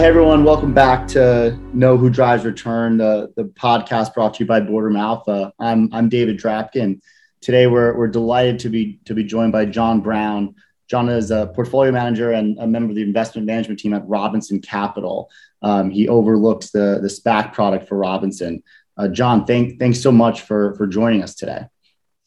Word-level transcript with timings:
hey 0.00 0.06
everyone, 0.06 0.44
welcome 0.44 0.72
back 0.72 1.06
to 1.06 1.54
Know 1.74 1.98
Who 1.98 2.08
Drives 2.08 2.46
Return, 2.46 2.96
the, 2.96 3.30
the 3.36 3.44
podcast 3.44 4.14
brought 4.14 4.32
to 4.32 4.44
you 4.44 4.46
by 4.46 4.58
Boardroom 4.58 4.96
Alpha. 4.96 5.52
I'm 5.58 5.92
I'm 5.92 6.08
David 6.08 6.38
Drapkin. 6.38 7.02
Today 7.42 7.66
we're 7.66 7.94
we're 7.94 8.08
delighted 8.08 8.60
to 8.60 8.70
be 8.70 8.98
to 9.04 9.12
be 9.12 9.24
joined 9.24 9.52
by 9.52 9.66
John 9.66 10.00
Brown. 10.00 10.54
John 10.88 11.10
is 11.10 11.30
a 11.30 11.52
portfolio 11.54 11.92
manager 11.92 12.32
and 12.32 12.58
a 12.58 12.66
member 12.66 12.88
of 12.88 12.96
the 12.96 13.02
investment 13.02 13.46
management 13.46 13.78
team 13.78 13.92
at 13.92 14.08
Robinson 14.08 14.62
Capital. 14.62 15.28
Um, 15.60 15.90
he 15.90 16.08
overlooks 16.08 16.70
the 16.70 16.98
the 17.02 17.08
SPAC 17.08 17.52
product 17.52 17.86
for 17.86 17.98
Robinson. 17.98 18.62
Uh, 18.96 19.08
John, 19.08 19.44
thank 19.44 19.78
thanks 19.78 20.00
so 20.00 20.10
much 20.10 20.40
for 20.40 20.74
for 20.76 20.86
joining 20.86 21.22
us 21.22 21.34
today. 21.34 21.66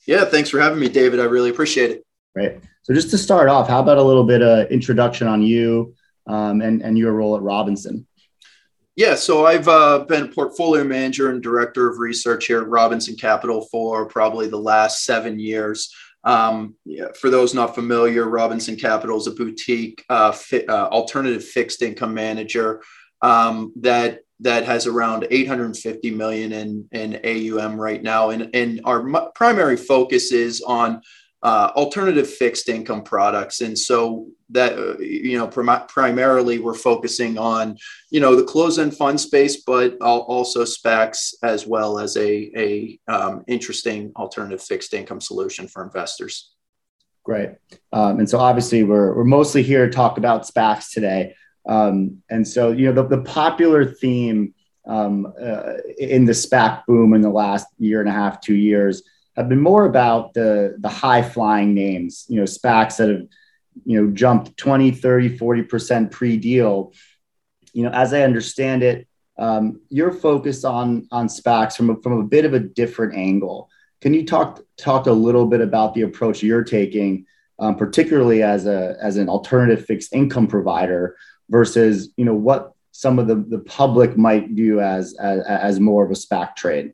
Yeah, 0.06 0.26
thanks 0.26 0.52
for 0.52 0.60
having 0.60 0.80
me, 0.80 0.90
David. 0.90 1.20
I 1.20 1.24
really 1.24 1.50
appreciate 1.50 1.90
it. 1.90 2.06
Great. 2.36 2.60
So 2.84 2.94
just 2.94 3.10
to 3.10 3.18
start 3.18 3.50
off, 3.50 3.68
how 3.68 3.80
about 3.80 3.98
a 3.98 4.04
little 4.04 4.26
bit 4.26 4.44
of 4.44 4.70
introduction 4.70 5.28
on 5.28 5.42
you 5.42 5.96
um, 6.28 6.62
and 6.62 6.82
and 6.82 6.98
your 6.98 7.14
role 7.14 7.36
at 7.36 7.42
Robinson? 7.42 8.08
Yeah, 8.96 9.16
so 9.16 9.48
I've 9.48 9.68
uh, 9.68 10.06
been 10.08 10.32
portfolio 10.32 10.84
manager 10.84 11.32
and 11.32 11.42
director 11.42 11.90
of 11.90 11.98
research 11.98 12.46
here 12.46 12.62
at 12.62 12.68
Robinson 12.68 13.16
Capital 13.16 13.68
for 13.72 14.06
probably 14.06 14.48
the 14.48 14.60
last 14.60 15.04
seven 15.04 15.40
years. 15.40 15.92
Um, 16.24 16.76
yeah, 16.86 17.08
for 17.20 17.32
those 17.32 17.56
not 17.56 17.74
familiar, 17.74 18.30
Robinson 18.30 18.76
Capital 18.76 19.18
is 19.18 19.26
a 19.26 19.32
boutique 19.32 20.06
uh, 20.10 20.32
fi- 20.32 20.66
uh, 20.68 20.88
alternative 20.90 21.44
fixed 21.44 21.82
income 21.82 22.14
manager 22.14 22.84
um, 23.22 23.74
that 23.78 24.20
that 24.40 24.66
has 24.66 24.88
around 24.88 25.26
850 25.32 26.12
million 26.12 26.52
in, 26.52 26.88
in 26.92 27.20
AUM 27.26 27.80
right 27.80 28.02
now, 28.02 28.30
and 28.30 28.50
and 28.54 28.82
our 28.86 29.00
m- 29.00 29.32
primary 29.34 29.78
focus 29.78 30.32
is 30.32 30.62
on 30.62 31.02
uh, 31.42 31.72
alternative 31.76 32.30
fixed 32.30 32.70
income 32.70 33.04
products. 33.04 33.62
And 33.62 33.78
so 33.78 34.28
that, 34.54 34.78
uh, 34.78 34.98
you 35.00 35.38
know, 35.38 35.48
prim- 35.48 35.88
primarily 35.88 36.60
we're 36.60 36.74
focusing 36.74 37.38
on, 37.38 37.78
you 38.10 38.20
know, 38.20 38.36
the 38.36 38.44
closed 38.44 38.80
end 38.80 38.96
fund 38.96 39.20
space, 39.20 39.58
but 39.58 39.98
also 40.00 40.64
SPACs 40.64 41.34
as 41.44 41.68
well 41.68 42.00
as 42.00 42.16
a, 42.18 42.52
a 42.56 43.00
um, 43.08 43.44
interesting 43.48 44.12
alternative 44.16 44.62
fixed 44.62 44.94
income 44.94 45.22
solution 45.22 45.68
for 45.68 45.84
investors. 45.84 46.54
Great. 47.24 47.52
Um, 47.92 48.20
and 48.20 48.30
so 48.30 48.40
obviously 48.40 48.84
we're, 48.84 49.16
we're 49.16 49.24
mostly 49.24 49.64
here 49.64 49.86
to 49.86 49.92
talk 49.92 50.18
about 50.18 50.44
SPACs 50.44 50.92
today. 50.92 51.36
Um, 51.68 52.22
and 52.30 52.48
so, 52.48 52.72
you 52.72 52.92
know, 52.92 53.02
the, 53.02 53.18
the 53.18 53.24
popular 53.24 53.86
theme 53.86 54.54
um, 54.86 55.34
uh, 55.42 55.76
in 55.98 56.26
the 56.26 56.34
SPAC 56.34 56.86
boom 56.86 57.14
in 57.14 57.22
the 57.22 57.30
last 57.30 57.68
year 57.80 58.02
and 58.02 58.10
a 58.10 58.12
half, 58.12 58.42
two 58.42 58.56
years 58.56 59.04
have 59.36 59.50
been 59.50 59.62
more 59.62 59.86
about 59.86 60.34
the 60.34 60.76
the 60.80 60.90
high 60.90 61.22
flying 61.22 61.74
names, 61.74 62.26
you 62.28 62.38
know, 62.38 62.44
SPACs 62.44 62.98
that 62.98 63.10
have, 63.10 63.28
you 63.86 64.02
know, 64.02 64.12
jumped 64.12 64.58
20, 64.58 64.92
30, 64.92 65.38
40% 65.38 66.12
pre-deal. 66.12 66.94
You 67.74 67.84
know, 67.84 67.92
as 67.92 68.14
I 68.14 68.22
understand 68.22 68.84
it, 68.84 69.08
um, 69.38 69.82
you're 69.90 70.12
focused 70.12 70.64
on 70.64 71.08
on 71.12 71.28
SPACs 71.28 71.76
from 71.76 71.90
a, 71.90 72.02
from 72.02 72.20
a 72.20 72.24
bit 72.24 72.46
of 72.46 72.54
a 72.54 72.60
different 72.60 73.16
angle. 73.16 73.70
Can 74.02 74.14
you 74.14 74.26
talk 74.26 74.62
talk 74.78 75.08
a 75.08 75.12
little 75.12 75.48
bit 75.48 75.62
about 75.62 75.94
the 75.94 76.02
approach 76.02 76.44
you're 76.44 76.64
taking, 76.64 77.26
um, 77.60 77.76
particularly 77.76 78.44
as 78.44 78.68
a 78.68 78.96
as 79.02 79.18
an 79.18 79.30
alternative 79.30 79.86
fixed 79.86 80.14
income 80.14 80.48
provider 80.48 81.18
versus 81.50 82.14
you 82.16 82.26
know 82.26 82.36
what 82.36 82.74
some 82.92 83.18
of 83.18 83.28
the, 83.28 83.36
the 83.36 83.60
public 83.60 84.16
might 84.18 84.50
view 84.50 84.80
as, 84.80 85.16
as 85.16 85.44
as 85.46 85.80
more 85.80 86.06
of 86.06 86.12
a 86.12 86.16
SPAC 86.16 86.56
trade? 86.56 86.94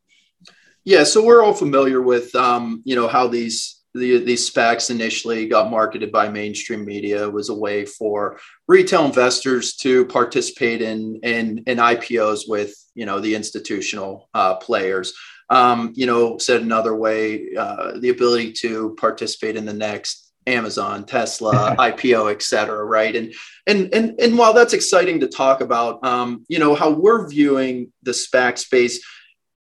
Yeah, 0.85 1.03
so 1.03 1.23
we're 1.23 1.44
all 1.44 1.53
familiar 1.53 2.02
with 2.02 2.33
um, 2.35 2.81
you 2.85 2.95
know 2.95 3.07
how 3.07 3.27
these 3.27 3.78
the, 3.94 4.23
these 4.23 4.50
SPACs 4.50 4.92
initially 4.92 5.48
got 5.48 5.72
marketed 5.72 6.12
by 6.12 6.30
mainstream 6.30 6.86
media 6.86 7.25
it 7.25 7.34
was 7.34 7.50
a 7.50 7.56
way 7.56 7.86
for 7.86 8.40
retail 8.68 9.06
investors 9.06 9.75
to 9.78 10.06
participate 10.06 10.81
in 10.81 11.19
in, 11.24 11.63
in 11.66 11.78
IPOs 11.78 12.41
with 12.47 12.74
you 12.94 13.06
know 13.06 13.19
the 13.19 13.36
institutional 13.36 14.30
uh, 14.34 14.56
players. 14.56 15.13
Um, 15.52 15.94
you 15.96 16.06
know, 16.06 16.38
said 16.38 16.62
another 16.62 16.96
way, 16.96 17.56
uh, 17.58 18.00
the 18.00 18.09
ability 18.09 18.53
to 18.62 18.96
participate 19.00 19.56
in 19.56 19.66
the 19.66 19.74
next 19.74 20.31
Amazon, 20.46 21.06
Tesla, 21.06 21.75
IPO, 21.80 22.31
et 22.31 22.42
cetera, 22.42 22.84
right? 22.84 23.16
And 23.16 23.34
and 23.66 23.94
and 23.94 24.19
and 24.19 24.38
while 24.38 24.53
that's 24.53 24.74
exciting 24.74 25.19
to 25.22 25.28
talk 25.28 25.62
about, 25.62 26.06
um, 26.06 26.46
you 26.50 26.59
know, 26.59 26.75
how 26.75 26.92
we're 26.92 27.28
viewing 27.28 27.92
the 28.03 28.12
SPAC 28.12 28.58
space 28.58 29.03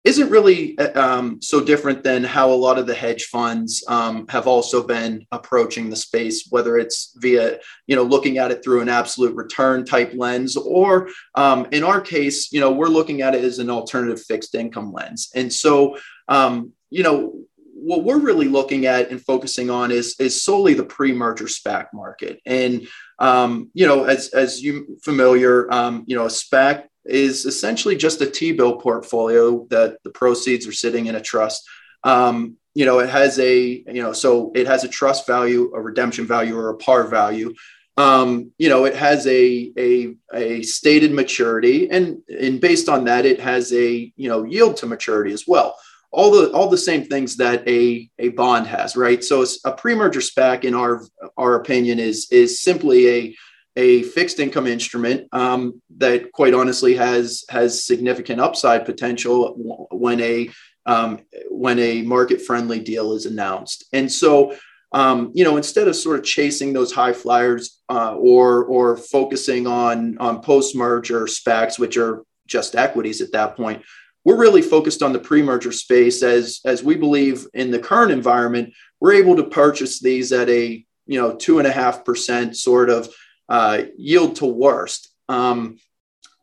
isn't 0.07 0.31
really 0.31 0.79
um, 0.79 1.43
so 1.43 1.61
different 1.61 2.05
than 2.05 2.23
how 2.23 2.49
a 2.49 2.55
lot 2.55 2.79
of 2.79 2.87
the 2.87 2.95
hedge 2.95 3.25
funds 3.25 3.83
um, 3.89 4.25
have 4.29 4.47
also 4.47 4.87
been 4.87 5.27
approaching 5.33 5.91
the 5.91 5.97
space, 5.97 6.47
whether 6.49 6.79
it's 6.79 7.13
via, 7.17 7.59
you 7.89 7.97
know, 7.97 8.05
looking 8.05 8.39
at 8.39 8.53
it 8.53 8.63
through 8.63 8.81
an 8.81 8.89
absolute 8.89 9.35
return 9.35 9.85
type 9.85 10.13
lens, 10.15 10.57
or 10.57 11.09
um, 11.35 11.67
in 11.73 11.83
our 11.83 12.01
case, 12.01 12.53
you 12.53 12.61
know, 12.61 12.71
we're 12.71 12.87
looking 12.87 13.21
at 13.21 13.35
it 13.35 13.43
as 13.43 13.59
an 13.59 13.69
alternative 13.69 14.23
fixed 14.23 14.55
income 14.55 14.93
lens. 14.93 15.29
And 15.35 15.53
so, 15.53 15.99
um, 16.29 16.73
you 16.89 17.03
know, 17.03 17.35
what 17.59 18.05
we're 18.05 18.21
really 18.21 18.49
looking 18.49 18.87
at 18.87 19.11
and 19.11 19.21
focusing 19.21 19.71
on 19.71 19.91
is 19.91 20.15
is 20.21 20.41
solely 20.41 20.75
the 20.75 20.85
pre-merger 20.85 21.47
SPAC 21.47 21.87
market. 21.93 22.41
And 22.47 22.87
um, 23.19 23.71
you 23.75 23.87
know, 23.87 24.05
as 24.05 24.29
as 24.29 24.63
you 24.63 24.99
familiar, 25.03 25.73
um, 25.73 26.05
you 26.07 26.17
know, 26.17 26.27
a 26.27 26.29
SPAC 26.29 26.85
is 27.09 27.45
essentially 27.45 27.97
just 27.97 28.21
a 28.21 28.31
T-bill 28.31 28.77
portfolio 28.77 29.67
that 29.71 30.03
the 30.03 30.11
proceeds 30.11 30.67
are 30.67 30.73
sitting 30.73 31.07
in 31.07 31.15
a 31.15 31.21
trust. 31.21 31.69
Um, 32.05 32.57
you 32.75 32.85
know, 32.85 32.99
it 32.99 33.09
has 33.09 33.39
a, 33.39 33.83
you 33.87 34.03
know, 34.03 34.13
so 34.13 34.53
it 34.55 34.67
has 34.67 34.85
a 34.85 34.89
trust 34.89 35.27
value, 35.27 35.73
a 35.75 35.81
redemption 35.81 36.27
value, 36.27 36.57
or 36.57 36.71
a 36.71 36.77
par 36.77 37.05
value. 37.05 37.55
Um, 37.97 38.53
you 38.59 38.69
know, 38.69 38.85
it 38.85 38.95
has 38.95 39.27
a, 39.27 39.73
a, 39.79 40.15
a 40.35 40.63
stated 40.63 41.13
maturity 41.13 41.89
and, 41.91 42.19
and 42.29 42.61
based 42.61 42.91
on 42.91 43.05
that, 43.05 43.25
it 43.25 43.41
has 43.41 43.73
a, 43.73 44.13
you 44.17 44.29
know, 44.29 44.45
yield 44.45 44.77
to 44.79 44.87
maturity 44.87 45.33
as 45.33 45.45
well. 45.47 45.79
All 46.11 46.31
the, 46.31 46.53
all 46.53 46.69
the 46.69 46.79
same 46.79 47.05
things 47.05 47.37
that 47.39 47.67
a, 47.67 48.11
a 48.19 48.29
bond 48.29 48.67
has, 48.67 48.97
right? 48.97 49.25
So 49.25 49.45
a 49.65 49.73
pre-merger 49.73 50.21
SPAC 50.21 50.65
in 50.65 50.75
our, 50.75 51.03
our 51.37 51.55
opinion 51.55 51.99
is, 51.99 52.29
is 52.31 52.63
simply 52.63 53.09
a, 53.09 53.37
a 53.77 54.03
fixed 54.05 54.41
income 54.41 54.67
instrument 54.67 55.29
um, 55.33 55.81
that 55.99 56.33
quite 56.33 56.55
honestly 56.55 56.95
has 56.97 57.45
has 57.49 57.85
significant 57.85 58.41
upside 58.41 58.85
potential 58.85 59.55
when 59.91 60.21
a 60.21 60.51
um, 60.87 61.21
when 61.51 61.79
a 61.79 62.03
market 62.03 62.41
friendly 62.41 62.81
deal 62.81 63.13
is 63.13 63.27
announced. 63.27 63.85
And 63.93 64.11
so 64.11 64.57
um, 64.93 65.33
you 65.35 65.45
know 65.45 65.57
instead 65.57 65.89
of 65.89 65.97
sort 65.97 66.19
of 66.19 66.25
chasing 66.25 66.73
those 66.73 66.93
high 66.93 67.13
flyers 67.13 67.83
uh, 67.89 68.15
or 68.15 68.65
or 68.65 68.97
focusing 68.97 69.67
on 69.67 70.17
on 70.19 70.41
post 70.41 70.75
merger 70.75 71.27
SPACs 71.27 71.79
which 71.79 71.97
are 71.97 72.25
just 72.47 72.77
equities 72.77 73.21
at 73.21 73.33
that 73.33 73.57
point 73.57 73.83
we're 74.25 74.37
really 74.37 74.63
focused 74.63 75.03
on 75.03 75.13
the 75.13 75.19
pre-merger 75.19 75.73
space 75.73 76.23
as 76.23 76.61
as 76.65 76.83
we 76.83 76.95
believe 76.95 77.47
in 77.55 77.71
the 77.71 77.79
current 77.79 78.13
environment 78.13 78.73
we're 79.01 79.13
able 79.13 79.37
to 79.37 79.45
purchase 79.45 80.01
these 80.01 80.33
at 80.33 80.49
a 80.49 80.85
you 81.07 81.21
know 81.21 81.35
two 81.35 81.59
and 81.59 81.67
a 81.67 81.73
half 81.73 82.05
percent 82.05 82.57
sort 82.57 82.89
of 82.89 83.09
uh, 83.49 83.83
yield 83.97 84.37
to 84.37 84.47
worst. 84.47 85.09
Um, 85.29 85.79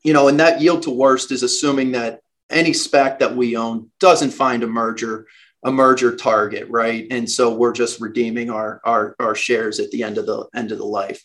you 0.03 0.13
know, 0.13 0.27
and 0.27 0.39
that 0.39 0.61
yield 0.61 0.83
to 0.83 0.91
worst 0.91 1.31
is 1.31 1.43
assuming 1.43 1.93
that 1.93 2.19
any 2.49 2.71
SPAC 2.71 3.19
that 3.19 3.35
we 3.35 3.55
own 3.55 3.89
doesn't 3.99 4.31
find 4.31 4.63
a 4.63 4.67
merger 4.67 5.27
a 5.65 5.71
merger 5.71 6.15
target, 6.15 6.67
right? 6.69 7.07
And 7.09 7.29
so 7.29 7.53
we're 7.53 7.71
just 7.71 8.01
redeeming 8.01 8.49
our 8.49 8.81
our, 8.83 9.15
our 9.19 9.35
shares 9.35 9.79
at 9.79 9.91
the 9.91 10.03
end 10.03 10.17
of 10.17 10.25
the 10.25 10.45
end 10.53 10.71
of 10.71 10.77
the 10.77 10.85
life. 10.85 11.21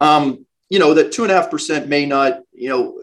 Um, 0.00 0.46
you 0.70 0.78
know, 0.78 0.94
that 0.94 1.12
two 1.12 1.22
and 1.24 1.30
a 1.30 1.34
half 1.34 1.50
percent 1.50 1.88
may 1.88 2.06
not, 2.06 2.40
you 2.52 2.70
know, 2.70 3.02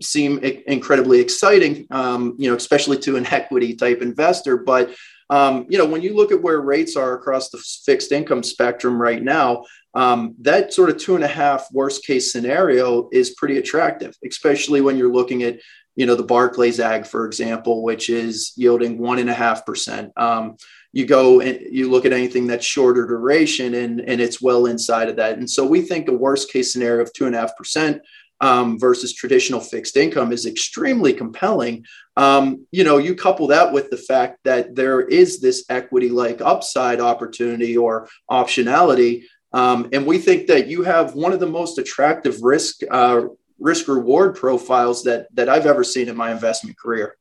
seem 0.00 0.38
incredibly 0.38 1.20
exciting, 1.20 1.86
um, 1.90 2.36
you 2.38 2.48
know, 2.48 2.56
especially 2.56 2.98
to 2.98 3.16
an 3.16 3.26
equity 3.26 3.74
type 3.74 4.00
investor. 4.00 4.56
But 4.56 4.94
um, 5.30 5.66
you 5.68 5.78
know, 5.78 5.86
when 5.86 6.02
you 6.02 6.14
look 6.14 6.32
at 6.32 6.42
where 6.42 6.60
rates 6.60 6.96
are 6.96 7.14
across 7.14 7.50
the 7.50 7.58
fixed 7.58 8.12
income 8.12 8.42
spectrum 8.42 9.00
right 9.00 9.22
now, 9.22 9.64
um, 9.94 10.34
that 10.40 10.72
sort 10.72 10.90
of 10.90 10.98
two 10.98 11.14
and 11.14 11.24
a 11.24 11.28
half 11.28 11.66
worst 11.72 12.04
case 12.04 12.32
scenario 12.32 13.08
is 13.12 13.30
pretty 13.30 13.58
attractive, 13.58 14.14
especially 14.26 14.80
when 14.80 14.96
you're 14.96 15.12
looking 15.12 15.42
at 15.42 15.60
you 15.96 16.06
know 16.06 16.16
the 16.16 16.24
Barclays 16.24 16.80
Ag, 16.80 17.06
for 17.06 17.26
example, 17.26 17.82
which 17.82 18.10
is 18.10 18.52
yielding 18.56 18.98
one 18.98 19.18
and 19.18 19.30
a 19.30 19.34
half 19.34 19.64
percent. 19.64 20.12
Um, 20.16 20.56
you 20.92 21.06
go 21.06 21.40
and 21.40 21.60
you 21.70 21.90
look 21.90 22.04
at 22.04 22.12
anything 22.12 22.46
that's 22.46 22.66
shorter 22.66 23.06
duration, 23.06 23.74
and 23.74 24.00
and 24.00 24.20
it's 24.20 24.42
well 24.42 24.66
inside 24.66 25.08
of 25.08 25.16
that. 25.16 25.38
And 25.38 25.48
so 25.48 25.64
we 25.64 25.82
think 25.82 26.08
a 26.08 26.12
worst 26.12 26.52
case 26.52 26.72
scenario 26.72 27.02
of 27.02 27.12
two 27.12 27.26
and 27.26 27.34
a 27.34 27.38
half 27.38 27.56
percent 27.56 28.02
um, 28.40 28.78
versus 28.78 29.12
traditional 29.12 29.60
fixed 29.60 29.96
income 29.96 30.32
is 30.32 30.46
extremely 30.46 31.12
compelling. 31.12 31.84
Um, 32.16 32.66
you 32.70 32.84
know, 32.84 32.98
you 32.98 33.14
couple 33.14 33.46
that 33.48 33.72
with 33.72 33.90
the 33.90 33.96
fact 33.96 34.38
that 34.44 34.74
there 34.74 35.00
is 35.00 35.40
this 35.40 35.64
equity 35.68 36.08
like 36.08 36.40
upside 36.40 37.00
opportunity 37.00 37.76
or 37.76 38.08
optionality 38.30 39.24
um, 39.54 39.88
and 39.92 40.04
we 40.04 40.18
think 40.18 40.48
that 40.48 40.66
you 40.66 40.82
have 40.82 41.14
one 41.14 41.32
of 41.32 41.38
the 41.38 41.46
most 41.46 41.78
attractive 41.78 42.42
risk 42.42 42.80
uh, 42.90 43.26
risk 43.60 43.86
reward 43.86 44.34
profiles 44.34 45.04
that 45.04 45.28
that 45.34 45.48
I've 45.48 45.66
ever 45.66 45.84
seen 45.84 46.08
in 46.08 46.16
my 46.16 46.32
investment 46.32 46.76
career. 46.76 47.16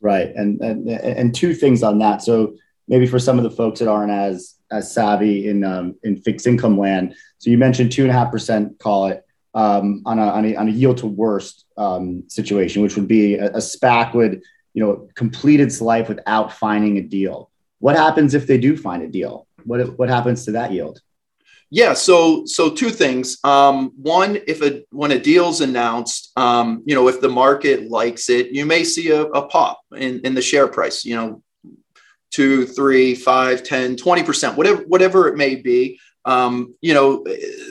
Right, 0.00 0.30
and 0.36 0.60
and 0.60 0.88
and 0.88 1.34
two 1.34 1.52
things 1.52 1.82
on 1.82 1.98
that. 1.98 2.22
So 2.22 2.54
maybe 2.86 3.08
for 3.08 3.18
some 3.18 3.38
of 3.38 3.42
the 3.42 3.50
folks 3.50 3.80
that 3.80 3.88
aren't 3.88 4.12
as 4.12 4.54
as 4.70 4.94
savvy 4.94 5.48
in 5.48 5.64
um, 5.64 5.96
in 6.04 6.16
fixed 6.16 6.46
income 6.46 6.78
land. 6.78 7.16
So 7.38 7.50
you 7.50 7.58
mentioned 7.58 7.90
two 7.90 8.02
and 8.02 8.10
a 8.10 8.14
half 8.14 8.30
percent, 8.30 8.78
call 8.78 9.08
it. 9.08 9.24
Um, 9.54 10.02
on, 10.04 10.18
a, 10.18 10.26
on, 10.28 10.44
a, 10.44 10.56
on 10.56 10.68
a 10.68 10.72
yield 10.72 10.98
to 10.98 11.06
worst 11.06 11.64
um, 11.76 12.24
situation, 12.28 12.82
which 12.82 12.96
would 12.96 13.08
be 13.08 13.36
a, 13.36 13.46
a 13.46 13.58
SPAC 13.58 14.14
would 14.14 14.42
you 14.72 14.84
know 14.84 15.08
complete 15.14 15.60
its 15.60 15.80
life 15.80 16.08
without 16.08 16.52
finding 16.52 16.98
a 16.98 17.02
deal. 17.02 17.50
What 17.78 17.96
happens 17.96 18.34
if 18.34 18.46
they 18.46 18.58
do 18.58 18.76
find 18.76 19.02
a 19.02 19.08
deal? 19.08 19.46
What 19.64 19.98
what 19.98 20.08
happens 20.08 20.44
to 20.44 20.52
that 20.52 20.72
yield? 20.72 21.00
Yeah, 21.70 21.94
so 21.94 22.44
so 22.46 22.70
two 22.70 22.90
things. 22.90 23.38
Um, 23.44 23.92
one, 23.96 24.38
if 24.46 24.62
a 24.62 24.84
when 24.90 25.12
a 25.12 25.18
deal's 25.18 25.60
announced, 25.60 26.32
um, 26.36 26.82
you 26.86 26.94
know, 26.94 27.08
if 27.08 27.20
the 27.20 27.28
market 27.28 27.90
likes 27.90 28.28
it, 28.28 28.52
you 28.52 28.66
may 28.66 28.84
see 28.84 29.10
a, 29.10 29.22
a 29.22 29.46
pop 29.46 29.80
in, 29.96 30.20
in 30.20 30.34
the 30.34 30.42
share 30.42 30.68
price. 30.68 31.04
You 31.04 31.16
know, 31.16 31.42
two, 32.34 32.66
three, 32.66 33.14
five, 33.14 33.62
10, 33.62 33.94
20%, 33.94 34.56
whatever, 34.56 34.82
whatever 34.88 35.28
it 35.28 35.36
may 35.36 35.54
be. 35.54 36.00
Um, 36.24 36.74
you 36.80 36.94
know, 36.94 37.24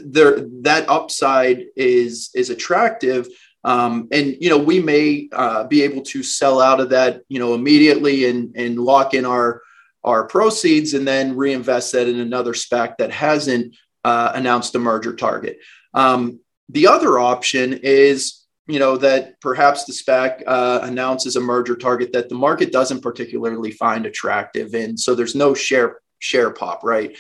there 0.06 0.42
that 0.62 0.88
upside 0.90 1.66
is 1.76 2.30
is 2.34 2.50
attractive. 2.50 3.28
Um, 3.66 4.10
and 4.12 4.36
you 4.40 4.50
know, 4.50 4.58
we 4.58 4.82
may 4.82 5.30
uh, 5.32 5.64
be 5.66 5.84
able 5.84 6.02
to 6.04 6.22
sell 6.22 6.62
out 6.62 6.80
of 6.80 6.90
that, 6.90 7.22
you 7.30 7.40
know, 7.40 7.54
immediately 7.54 8.26
and 8.26 8.56
and 8.56 8.78
lock 8.78 9.14
in 9.14 9.26
our 9.26 9.62
our 10.04 10.28
proceeds 10.28 10.94
and 10.94 11.08
then 11.08 11.36
reinvest 11.36 11.94
that 11.94 12.08
in 12.08 12.20
another 12.20 12.54
SPAC 12.54 12.98
that 12.98 13.12
hasn't 13.12 13.74
uh, 14.04 14.34
announced 14.36 14.76
a 14.76 14.80
merger 14.80 15.16
target. 15.16 15.60
Um, 15.94 16.42
the 16.68 16.88
other 16.88 17.20
option 17.20 17.80
is, 17.84 18.46
you 18.68 18.80
know, 18.80 18.98
that 18.98 19.40
perhaps 19.40 19.86
the 19.86 19.94
SPAC 19.94 20.44
uh, 20.46 20.80
announces 20.84 21.36
a 21.36 21.42
merger 21.42 21.76
target 21.76 22.12
that 22.14 22.30
the 22.30 22.36
market 22.36 22.72
doesn't 22.72 23.02
particularly 23.02 23.72
find 23.72 24.06
attractive, 24.06 24.74
and 24.74 25.00
so 25.00 25.16
there's 25.16 25.36
no 25.36 25.54
share 25.54 26.00
share 26.20 26.52
pop, 26.52 26.84
right? 26.84 27.18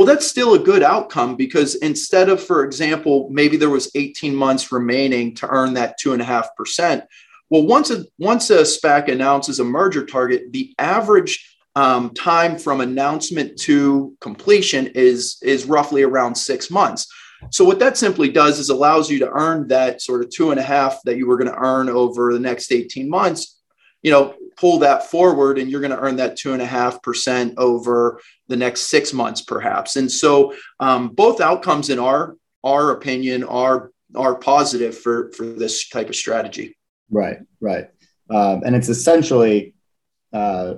Well, 0.00 0.06
that's 0.06 0.26
still 0.26 0.54
a 0.54 0.58
good 0.58 0.82
outcome 0.82 1.36
because 1.36 1.74
instead 1.74 2.30
of, 2.30 2.42
for 2.42 2.64
example, 2.64 3.28
maybe 3.30 3.58
there 3.58 3.68
was 3.68 3.90
18 3.94 4.34
months 4.34 4.72
remaining 4.72 5.34
to 5.34 5.46
earn 5.46 5.74
that 5.74 5.98
two 5.98 6.14
and 6.14 6.22
a 6.22 6.24
half 6.24 6.56
percent. 6.56 7.04
Well, 7.50 7.66
once 7.66 7.90
a 7.90 8.06
once 8.18 8.48
a 8.48 8.62
SPAC 8.62 9.12
announces 9.12 9.60
a 9.60 9.64
merger 9.64 10.06
target, 10.06 10.52
the 10.52 10.74
average 10.78 11.54
um, 11.76 12.14
time 12.14 12.56
from 12.56 12.80
announcement 12.80 13.58
to 13.58 14.16
completion 14.22 14.86
is 14.94 15.36
is 15.42 15.66
roughly 15.66 16.02
around 16.02 16.34
six 16.34 16.70
months. 16.70 17.06
So 17.50 17.66
what 17.66 17.78
that 17.80 17.98
simply 17.98 18.30
does 18.30 18.58
is 18.58 18.70
allows 18.70 19.10
you 19.10 19.18
to 19.18 19.28
earn 19.28 19.68
that 19.68 20.00
sort 20.00 20.22
of 20.22 20.30
two 20.30 20.50
and 20.50 20.58
a 20.58 20.62
half 20.62 21.02
that 21.04 21.18
you 21.18 21.26
were 21.26 21.36
going 21.36 21.52
to 21.52 21.62
earn 21.62 21.90
over 21.90 22.32
the 22.32 22.40
next 22.40 22.72
18 22.72 23.06
months. 23.06 23.60
You 24.00 24.12
know, 24.12 24.34
pull 24.60 24.80
that 24.80 25.06
forward 25.06 25.58
and 25.58 25.70
you're 25.70 25.80
going 25.80 25.90
to 25.90 25.98
earn 25.98 26.16
that 26.16 26.36
two 26.36 26.52
and 26.52 26.60
a 26.60 26.66
half 26.66 27.02
percent 27.02 27.54
over 27.56 28.20
the 28.48 28.56
next 28.56 28.82
six 28.82 29.12
months, 29.14 29.40
perhaps. 29.40 29.96
And 29.96 30.12
so 30.12 30.54
um, 30.78 31.08
both 31.08 31.40
outcomes 31.40 31.88
in 31.88 31.98
our 31.98 32.36
our 32.62 32.90
opinion 32.90 33.42
are 33.44 33.90
are 34.14 34.34
positive 34.34 34.96
for 34.96 35.32
for 35.32 35.46
this 35.46 35.88
type 35.88 36.10
of 36.10 36.16
strategy. 36.16 36.76
Right, 37.10 37.38
right, 37.60 37.88
um, 38.28 38.62
and 38.64 38.76
it's 38.76 38.90
essentially 38.90 39.74
uh, 40.32 40.74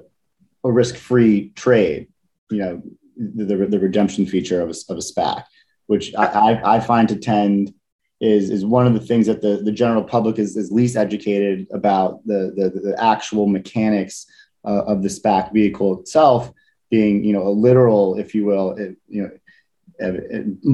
a 0.64 0.72
risk-free 0.72 1.50
trade. 1.56 2.08
You 2.50 2.58
know, 2.58 2.82
the, 3.16 3.44
the, 3.44 3.66
the 3.66 3.80
redemption 3.80 4.26
feature 4.26 4.60
of 4.60 4.70
a, 4.70 4.92
of 4.92 4.98
a 4.98 5.00
SPAC, 5.00 5.44
which 5.86 6.14
I, 6.14 6.26
I, 6.26 6.76
I, 6.76 6.80
find 6.80 7.08
to 7.08 7.16
tend 7.16 7.74
is 8.22 8.50
is 8.50 8.64
one 8.64 8.86
of 8.86 8.94
the 8.94 9.00
things 9.00 9.26
that 9.26 9.42
the, 9.42 9.60
the 9.64 9.72
general 9.72 10.04
public 10.04 10.38
is, 10.38 10.56
is 10.56 10.70
least 10.70 10.96
educated 10.96 11.66
about 11.72 12.24
the 12.24 12.52
the, 12.56 12.80
the 12.80 13.02
actual 13.02 13.48
mechanics 13.48 14.26
uh, 14.64 14.84
of 14.84 15.02
the 15.02 15.08
SPAC 15.08 15.52
vehicle 15.52 16.00
itself 16.00 16.52
being 16.88 17.24
you 17.24 17.32
know 17.32 17.42
a 17.42 17.50
literal, 17.50 18.16
if 18.18 18.34
you 18.34 18.44
will, 18.44 18.72
it, 18.72 18.96
you 19.08 19.22
know. 19.22 19.30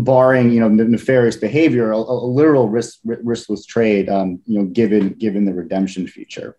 barring 0.04 0.50
you 0.50 0.60
know 0.60 0.68
nefarious 0.68 1.36
behavior, 1.36 1.90
a, 1.90 1.96
a 1.96 2.26
literal 2.40 2.68
risk 2.68 2.98
riskless 3.06 3.66
trade, 3.66 4.10
um, 4.10 4.40
you 4.44 4.58
know, 4.58 4.66
given 4.66 5.14
given 5.14 5.46
the 5.46 5.54
redemption 5.54 6.06
feature. 6.06 6.56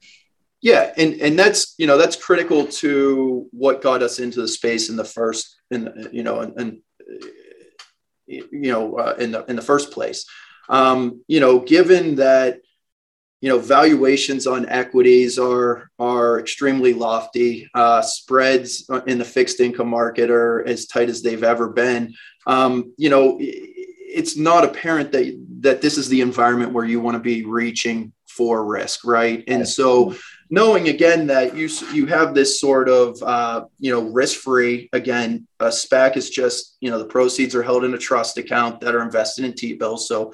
Yeah, 0.61 0.91
and 0.97 1.13
and 1.21 1.37
that's 1.37 1.75
you 1.77 1.85
know 1.85 1.97
that's 1.97 2.15
critical 2.15 2.65
to 2.65 3.47
what 3.51 3.83
got 3.83 4.01
us 4.01 4.17
into 4.17 4.41
the 4.41 4.47
space 4.47 4.89
in 4.89 4.95
the 4.95 5.05
first 5.05 5.55
in 5.69 6.09
you 6.11 6.23
know 6.23 6.39
and, 6.41 6.81
you 8.27 8.71
know 8.71 8.97
uh, 8.97 9.15
in 9.19 9.31
the 9.31 9.45
in 9.45 9.55
the 9.55 9.61
first 9.61 9.91
place. 9.91 10.25
Um, 10.69 11.23
you 11.27 11.39
know, 11.39 11.59
given 11.59 12.15
that 12.15 12.61
you 13.41 13.49
know 13.49 13.59
valuations 13.59 14.47
on 14.47 14.67
equities 14.67 15.39
are 15.39 15.89
are 15.97 16.39
extremely 16.39 16.93
lofty, 16.93 17.69
uh, 17.73 18.01
spreads 18.01 18.89
in 19.07 19.17
the 19.17 19.25
fixed 19.25 19.59
income 19.59 19.89
market 19.89 20.29
are 20.29 20.65
as 20.65 20.85
tight 20.85 21.09
as 21.09 21.21
they've 21.21 21.43
ever 21.43 21.69
been. 21.69 22.13
Um, 22.47 22.93
you 22.97 23.09
know, 23.09 23.37
it's 23.39 24.37
not 24.37 24.63
apparent 24.63 25.11
that 25.13 25.45
that 25.61 25.81
this 25.81 25.97
is 25.97 26.09
the 26.09 26.21
environment 26.21 26.73
where 26.73 26.85
you 26.85 26.99
want 26.99 27.15
to 27.15 27.19
be 27.19 27.45
reaching 27.45 28.13
for 28.27 28.65
risk, 28.65 29.05
right? 29.05 29.43
And 29.47 29.67
so 29.67 30.15
knowing 30.49 30.89
again 30.89 31.27
that 31.27 31.55
you 31.55 31.69
you 31.93 32.05
have 32.07 32.33
this 32.33 32.59
sort 32.59 32.89
of 32.89 33.21
uh, 33.21 33.65
you 33.79 33.91
know 33.91 34.09
risk 34.09 34.39
free 34.39 34.89
again 34.93 35.47
a 35.59 35.67
SPAC 35.67 36.17
is 36.17 36.29
just 36.29 36.77
you 36.79 36.89
know 36.89 36.97
the 36.97 37.05
proceeds 37.05 37.55
are 37.55 37.63
held 37.63 37.83
in 37.83 37.93
a 37.93 37.97
trust 37.97 38.37
account 38.37 38.81
that 38.81 38.95
are 38.95 39.03
invested 39.03 39.45
in 39.45 39.53
T 39.53 39.73
bills 39.73 40.07
so 40.07 40.33